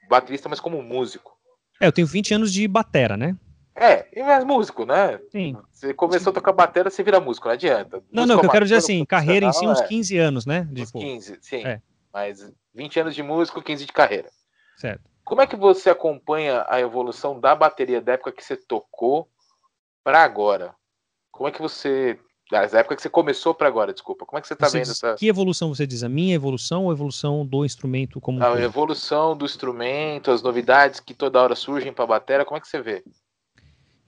[0.09, 1.37] baterista, mas como músico.
[1.79, 3.37] É, eu tenho 20 anos de batera, né?
[3.75, 5.19] É, e mais músico, né?
[5.29, 5.57] Sim.
[5.69, 8.01] Você começou a tocar batera, você vira músico, não adianta.
[8.09, 10.21] Não, não, que eu quero dizer assim, carreira em si, uns 15 é.
[10.21, 10.67] anos, né?
[10.71, 11.65] Uns 15, sim.
[11.65, 11.81] É.
[12.13, 14.29] Mas 20 anos de músico, 15 de carreira.
[14.77, 15.03] Certo.
[15.25, 19.27] Como é que você acompanha a evolução da bateria da época que você tocou
[20.03, 20.73] para agora?
[21.31, 22.17] Como é que você
[22.51, 24.25] das épocas que você começou para agora, desculpa.
[24.25, 25.15] Como é que você está vendo essa.
[25.15, 26.03] Que evolução você diz?
[26.03, 28.43] A minha evolução ou a evolução do instrumento como.
[28.43, 32.61] A evolução do instrumento, as novidades que toda hora surgem para a bateria, como é
[32.61, 33.03] que você vê?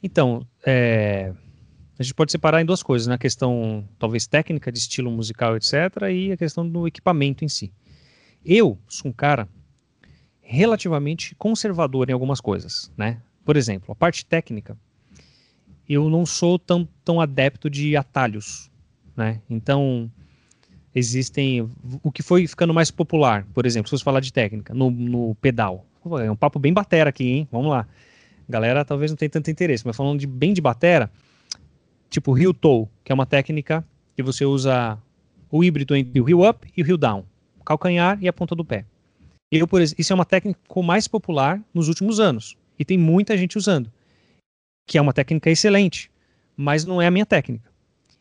[0.01, 1.33] Então, é...
[1.97, 3.17] a gente pode separar em duas coisas, na né?
[3.17, 5.73] questão talvez técnica de estilo musical, etc.,
[6.11, 7.73] e a questão do equipamento em si.
[8.45, 9.49] Eu sou um cara
[10.41, 13.21] relativamente conservador em algumas coisas, né?
[13.43, 14.77] Por exemplo, a parte técnica
[15.87, 18.69] eu não sou tão, tão adepto de atalhos,
[19.15, 19.41] né?
[19.49, 20.11] Então,
[20.93, 21.69] existem
[22.03, 25.35] o que foi ficando mais popular, por exemplo, se você falar de técnica, no, no
[25.35, 25.85] pedal.
[26.23, 27.47] É um papo bem batera aqui, hein?
[27.51, 27.87] Vamos lá.
[28.49, 31.11] Galera talvez não tenha tanto interesse, mas falando de bem de batera,
[32.09, 33.85] tipo heel toe, que é uma técnica
[34.15, 34.97] que você usa
[35.51, 37.25] o híbrido entre o heel up e o heel down,
[37.59, 38.85] o calcanhar e a ponta do pé.
[39.51, 43.37] Eu, por exemplo, isso é uma técnica mais popular nos últimos anos e tem muita
[43.37, 43.91] gente usando
[44.87, 46.09] que é uma técnica excelente,
[46.55, 47.69] mas não é a minha técnica.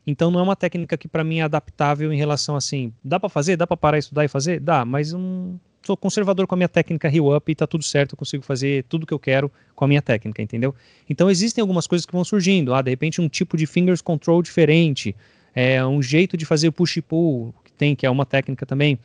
[0.07, 3.29] Então não é uma técnica que para mim é adaptável em relação assim, dá para
[3.29, 6.69] fazer, dá para parar estudar e fazer, dá, mas não sou conservador com a minha
[6.69, 9.85] técnica heel up e tá tudo certo, eu consigo fazer tudo que eu quero com
[9.85, 10.75] a minha técnica, entendeu?
[11.09, 14.43] Então existem algumas coisas que vão surgindo, ah, de repente um tipo de fingers control
[14.43, 15.15] diferente,
[15.55, 18.99] é um jeito de fazer push pull que tem, que é uma técnica também.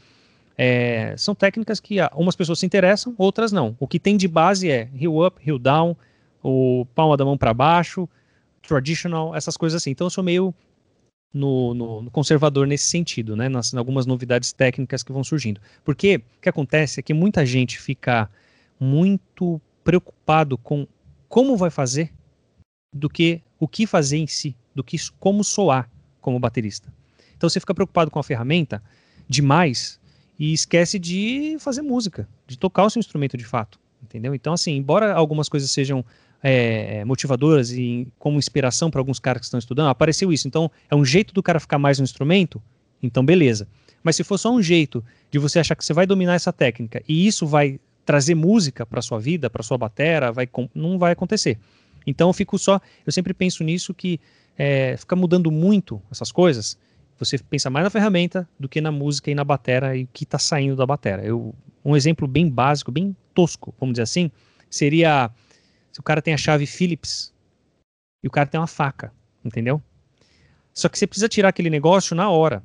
[0.57, 3.75] É, são técnicas que umas pessoas se interessam, outras não.
[3.79, 5.95] O que tem de base é heel up, heel down,
[6.43, 8.07] o palma da mão para baixo,
[8.61, 9.91] traditional, essas coisas assim.
[9.91, 10.53] Então eu sou meio
[11.33, 13.47] no, no, no conservador nesse sentido, né?
[13.47, 15.61] Nas, algumas novidades técnicas que vão surgindo.
[15.83, 18.29] Porque o que acontece é que muita gente fica
[18.79, 20.87] muito preocupado com
[21.27, 22.11] como vai fazer
[22.93, 25.89] do que o que fazer em si, do que como soar
[26.19, 26.91] como baterista.
[27.35, 28.83] Então você fica preocupado com a ferramenta
[29.27, 29.99] demais
[30.37, 34.35] e esquece de fazer música, de tocar o seu instrumento de fato, entendeu?
[34.35, 36.03] Então assim, embora algumas coisas sejam
[36.43, 40.47] é, é, motivadoras e como inspiração para alguns caras que estão estudando, apareceu isso.
[40.47, 42.61] Então, é um jeito do cara ficar mais no instrumento?
[43.01, 43.67] Então, beleza.
[44.03, 47.01] Mas se for só um jeito de você achar que você vai dominar essa técnica
[47.07, 51.57] e isso vai trazer música para sua vida, para sua batera, vai, não vai acontecer.
[52.05, 52.81] Então, eu fico só.
[53.05, 54.19] Eu sempre penso nisso que
[54.57, 56.77] é, fica mudando muito essas coisas.
[57.19, 60.23] Você pensa mais na ferramenta do que na música e na batera e o que
[60.23, 61.23] está saindo da batera.
[61.23, 61.53] Eu,
[61.85, 64.31] um exemplo bem básico, bem tosco, vamos dizer assim,
[64.69, 65.29] seria
[65.91, 67.33] se o cara tem a chave Phillips
[68.23, 69.13] e o cara tem uma faca,
[69.43, 69.81] entendeu?
[70.73, 72.63] Só que você precisa tirar aquele negócio na hora.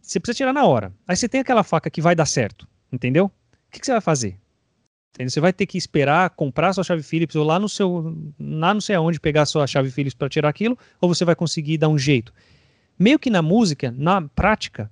[0.00, 0.92] Você precisa tirar na hora.
[1.06, 3.26] Aí você tem aquela faca que vai dar certo, entendeu?
[3.26, 4.38] O que, que você vai fazer?
[5.14, 5.30] Entendeu?
[5.30, 8.80] Você vai ter que esperar comprar sua chave Phillips ou lá no seu, lá não
[8.80, 11.98] sei aonde pegar sua chave Phillips para tirar aquilo, ou você vai conseguir dar um
[11.98, 12.32] jeito.
[12.98, 14.90] Meio que na música, na prática,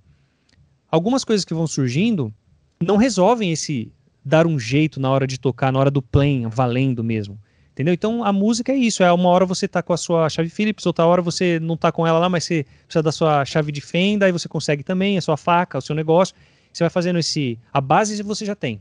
[0.90, 2.32] algumas coisas que vão surgindo
[2.80, 3.92] não resolvem esse
[4.26, 7.38] dar um jeito na hora de tocar, na hora do playing, valendo mesmo.
[7.70, 7.94] Entendeu?
[7.94, 10.84] Então a música é isso, é uma hora você tá com a sua chave Phillips,
[10.84, 13.80] outra hora você não tá com ela lá, mas você precisa da sua chave de
[13.80, 16.34] fenda, aí você consegue também, a sua faca, o seu negócio.
[16.72, 17.56] Você vai fazendo esse.
[17.72, 18.80] A base você já tem.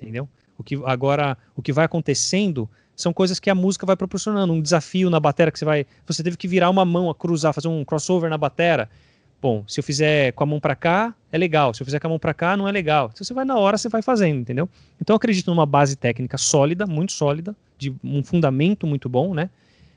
[0.00, 0.28] Entendeu?
[0.56, 4.60] O que agora, o que vai acontecendo são coisas que a música vai proporcionando, um
[4.60, 7.68] desafio na batera que você vai, você teve que virar uma mão a cruzar, fazer
[7.68, 8.88] um crossover na batera.
[9.40, 11.72] Bom, se eu fizer com a mão para cá, é legal.
[11.72, 13.10] Se eu fizer com a mão para cá, não é legal.
[13.14, 14.68] Se você vai na hora, você vai fazendo, entendeu?
[15.00, 19.48] Então eu acredito numa base técnica sólida, muito sólida, de um fundamento muito bom, né?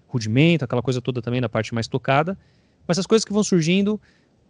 [0.07, 2.37] Rudimento, aquela coisa toda também na parte mais tocada.
[2.87, 3.99] Mas as coisas que vão surgindo,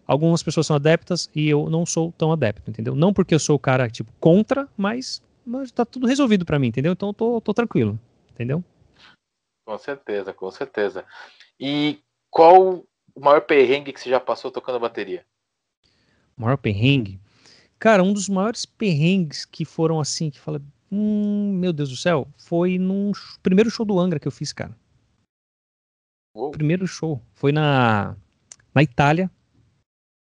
[0.05, 2.93] algumas pessoas são adeptas e eu não sou tão adepto, entendeu?
[2.93, 6.67] Não porque eu sou o cara, tipo, contra, mas, mas tá tudo resolvido para mim,
[6.67, 6.91] entendeu?
[6.91, 7.97] Então eu tô, tô tranquilo,
[8.33, 8.61] entendeu?
[9.65, 11.05] Com certeza, com certeza.
[11.57, 12.83] E qual
[13.15, 15.25] o maior perrengue que você já passou tocando bateria?
[16.37, 17.19] O maior perrengue?
[17.79, 22.27] Cara, um dos maiores perrengues que foram assim, que fala, hum, meu Deus do céu,
[22.37, 24.75] foi no primeiro show do Angra que eu fiz, cara.
[26.35, 26.51] Uou.
[26.51, 27.21] Primeiro show.
[27.33, 28.15] Foi na,
[28.73, 29.29] na Itália.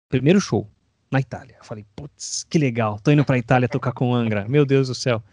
[0.10, 0.68] Primeiro show.
[1.12, 1.56] Na Itália.
[1.60, 3.00] Eu falei, putz, que legal.
[3.00, 4.48] Tô indo pra Itália tocar com Angra.
[4.48, 5.24] Meu Deus do céu.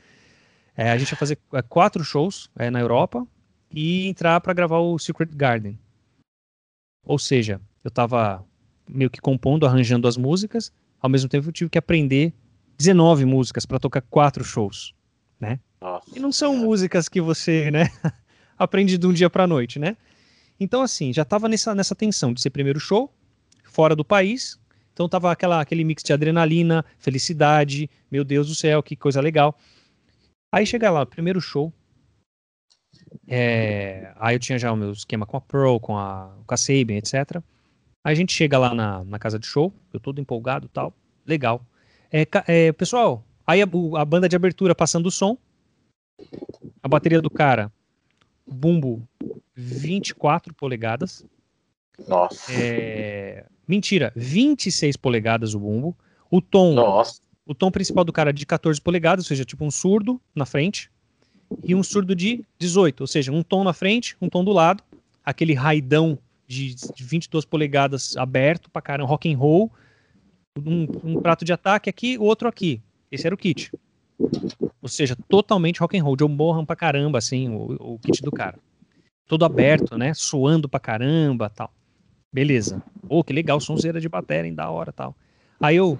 [0.76, 3.26] É, a gente ia fazer é, quatro shows é, na Europa
[3.70, 5.78] e entrar para gravar o Secret Garden.
[7.06, 8.44] Ou seja, eu estava
[8.88, 12.34] meio que compondo, arranjando as músicas, ao mesmo tempo eu tive que aprender
[12.76, 14.92] 19 músicas para tocar quatro shows,
[15.40, 15.60] né?
[15.80, 17.90] Nossa, e não são músicas que você, né,
[18.58, 19.96] aprende de um dia para noite, né?
[20.58, 23.12] Então, assim, já tava nessa, nessa tensão de ser primeiro show,
[23.64, 24.58] fora do país.
[24.92, 29.54] Então tava aquela, aquele mix de adrenalina, felicidade, meu Deus do céu, que coisa legal.
[30.50, 31.70] Aí chega lá, primeiro show.
[33.26, 36.56] É, aí eu tinha já o meu esquema com a Pro, com a, com a
[36.56, 37.42] Sabian, etc.
[38.04, 40.92] Aí a gente chega lá na, na casa de show, eu todo empolgado tal,
[41.26, 41.64] legal.
[42.10, 45.36] É, é, pessoal, aí a, a, banda de abertura passando o som,
[46.82, 47.72] a bateria do cara,
[48.46, 49.06] bumbo
[49.54, 51.24] 24 polegadas.
[52.06, 52.52] Nossa.
[52.52, 55.96] É, mentira, 26 polegadas o bumbo.
[56.30, 57.20] O tom, Nossa.
[57.44, 60.46] o tom principal do cara é de 14 polegadas, ou seja, tipo um surdo na
[60.46, 60.90] frente
[61.62, 64.82] e um surdo de 18, ou seja, um tom na frente, um tom do lado,
[65.24, 69.70] aquele raidão de, de 22 polegadas aberto pra caramba, rock and roll,
[70.58, 72.80] um, um, prato de ataque aqui, outro aqui.
[73.10, 73.70] Esse era o kit.
[74.80, 78.30] Ou seja, totalmente rock and roll, John Bonham pra caramba, assim, o, o kit do
[78.30, 78.58] cara.
[79.26, 80.14] Todo aberto, né?
[80.14, 81.72] Suando pra caramba, tal.
[82.32, 82.82] Beleza.
[83.08, 85.14] Oh, que legal, sonzeira de bateria, da hora, tal.
[85.60, 85.98] Aí eu,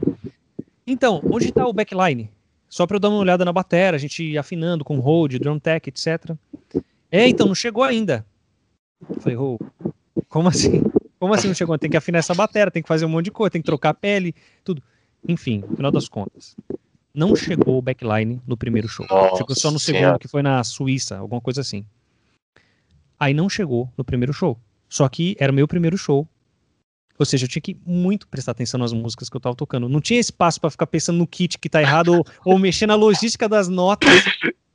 [0.86, 2.30] então, onde tá o backline?
[2.76, 5.58] Só para eu dar uma olhada na bateria, a gente ir afinando com hold, drum
[5.58, 6.36] tech, etc.
[7.10, 8.26] É, então, não chegou ainda.
[9.18, 9.58] falei, oh,
[10.28, 10.82] como assim?
[11.18, 11.78] Como assim não chegou?
[11.78, 13.88] Tem que afinar essa bateria, tem que fazer um monte de coisa, tem que trocar
[13.88, 14.82] a pele, tudo.
[15.26, 16.54] Enfim, no final das contas.
[17.14, 19.06] Não chegou o backline no primeiro show.
[19.08, 21.82] Nossa, chegou só no segundo, que foi na Suíça, alguma coisa assim.
[23.18, 24.60] Aí não chegou no primeiro show.
[24.86, 26.28] Só que era o meu primeiro show.
[27.18, 29.88] Ou seja, eu tinha que muito prestar atenção nas músicas que eu tava tocando.
[29.88, 32.94] Não tinha espaço para ficar pensando no kit que tá errado ou, ou mexer na
[32.94, 34.22] logística das notas,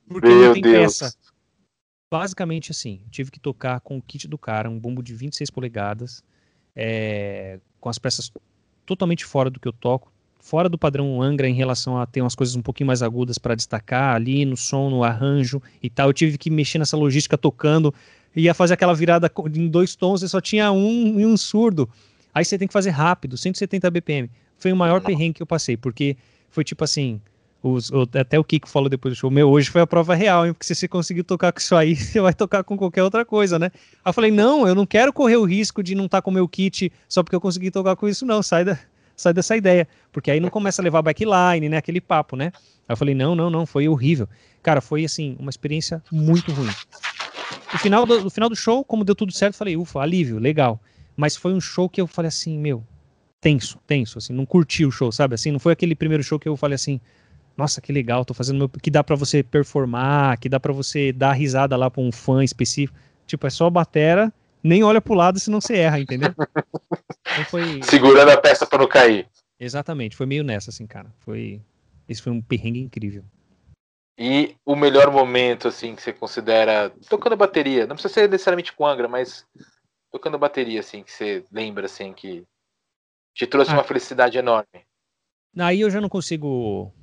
[0.08, 1.00] porque Meu não tem Deus.
[1.00, 1.16] peça.
[2.12, 6.22] Basicamente assim, tive que tocar com o kit do cara, um bumbo de 26 polegadas,
[6.76, 8.32] é, com as peças
[8.86, 10.12] totalmente fora do que eu toco,
[10.42, 13.56] fora do padrão Angra em relação a ter umas coisas um pouquinho mais agudas para
[13.56, 16.10] destacar ali no som, no arranjo e tal.
[16.10, 17.94] Eu tive que mexer nessa logística tocando,
[18.36, 21.88] ia fazer aquela virada em dois tons e só tinha um e um surdo.
[22.34, 24.30] Aí você tem que fazer rápido, 170 BPM.
[24.58, 26.16] Foi o maior perrengue que eu passei, porque
[26.50, 27.20] foi tipo assim,
[27.64, 30.54] os, até o Kiko falou depois do show, meu, hoje foi a prova real, hein?
[30.54, 33.60] Porque se você conseguir tocar com isso aí, você vai tocar com qualquer outra coisa,
[33.60, 33.72] né?
[34.04, 36.32] Aí eu falei, não, eu não quero correr o risco de não estar tá com
[36.32, 38.80] o meu kit só porque eu consegui tocar com isso, não, sai, da,
[39.16, 39.88] sai dessa ideia.
[40.12, 41.78] Porque aí não começa a levar backline, né?
[41.78, 42.52] Aquele papo, né?
[42.56, 44.28] Aí eu falei, não, não, não, foi horrível.
[44.64, 46.72] Cara, foi assim, uma experiência muito ruim.
[47.74, 50.80] No final do, no final do show, como deu tudo certo, falei, ufa, alívio, legal.
[51.22, 52.84] Mas foi um show que eu falei assim, meu,
[53.40, 55.36] tenso, tenso, assim, não curti o show, sabe?
[55.36, 57.00] Assim, não foi aquele primeiro show que eu falei assim,
[57.56, 58.68] nossa, que legal, tô fazendo meu...
[58.68, 62.44] que dá para você performar, que dá para você dar risada lá para um fã
[62.44, 62.98] específico.
[63.28, 66.34] Tipo, é só batera, nem olha pro lado senão você erra, entendeu?
[67.34, 67.84] Então foi...
[67.84, 69.28] Segurando a peça para não cair.
[69.60, 71.14] Exatamente, foi meio nessa assim, cara.
[71.20, 71.62] Foi
[72.10, 73.24] esse foi um perrengue incrível.
[74.18, 78.88] E o melhor momento assim que você considera tocando bateria, não precisa ser necessariamente com
[78.88, 79.46] Angra, mas
[80.12, 82.44] tocando bateria, assim, que você lembra, assim, que
[83.34, 83.76] te trouxe ah.
[83.76, 84.68] uma felicidade enorme?
[85.58, 86.94] Aí eu já não consigo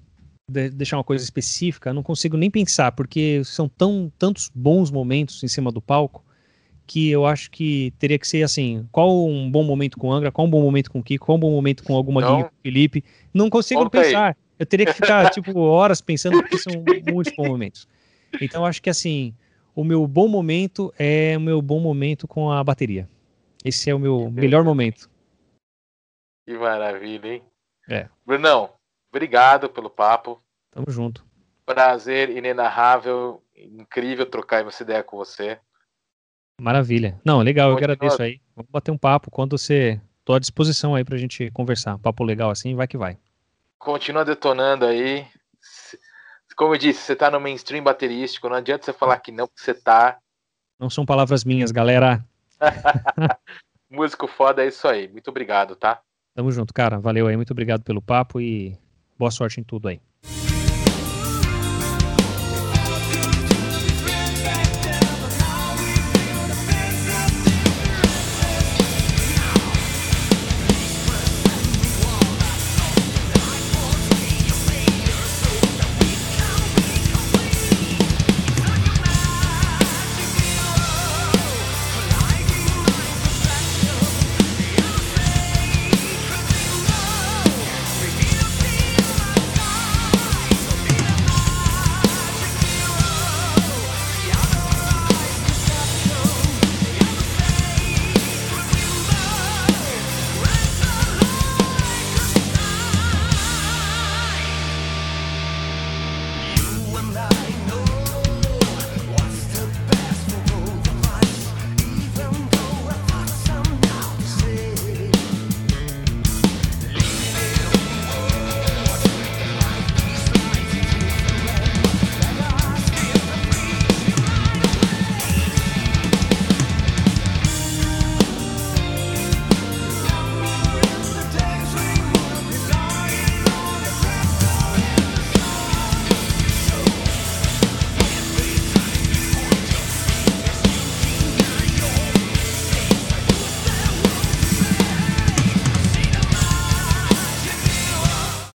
[0.72, 5.48] deixar uma coisa específica, não consigo nem pensar, porque são tão tantos bons momentos em
[5.48, 6.24] cima do palco
[6.86, 10.32] que eu acho que teria que ser assim, qual um bom momento com o Angra,
[10.32, 12.56] qual um bom momento com o Kiko, qual um bom momento com alguma então, Guilherme
[12.62, 14.28] Felipe, não consigo Volta pensar.
[14.28, 14.34] Aí.
[14.58, 16.72] Eu teria que ficar, tipo, horas pensando, porque são
[17.06, 17.88] muitos bons momentos.
[18.40, 19.34] Então, eu acho que, assim,
[19.78, 23.08] o meu bom momento é o meu bom momento com a bateria.
[23.64, 25.08] Esse é o meu melhor momento.
[26.44, 27.42] Que maravilha, hein?
[27.88, 28.08] É.
[28.26, 28.72] Brunão,
[29.08, 30.42] obrigado pelo papo.
[30.72, 31.24] Tamo junto.
[31.64, 35.60] Prazer inenarrável, incrível trocar essa ideia com você.
[36.60, 37.20] Maravilha.
[37.24, 38.40] Não, legal, eu agradeço aí.
[38.56, 40.00] Vamos bater um papo quando você.
[40.24, 41.96] Tô à disposição aí pra gente conversar.
[41.98, 43.16] Papo legal assim, vai que vai.
[43.78, 45.24] Continua detonando aí
[46.58, 49.62] como eu disse, você tá no mainstream baterístico, não adianta você falar que não, porque
[49.62, 50.18] você tá.
[50.78, 52.24] Não são palavras minhas, galera.
[53.88, 55.06] Músico foda é isso aí.
[55.06, 56.00] Muito obrigado, tá?
[56.34, 56.98] Tamo junto, cara.
[56.98, 58.76] Valeu aí, muito obrigado pelo papo e
[59.16, 60.00] boa sorte em tudo aí.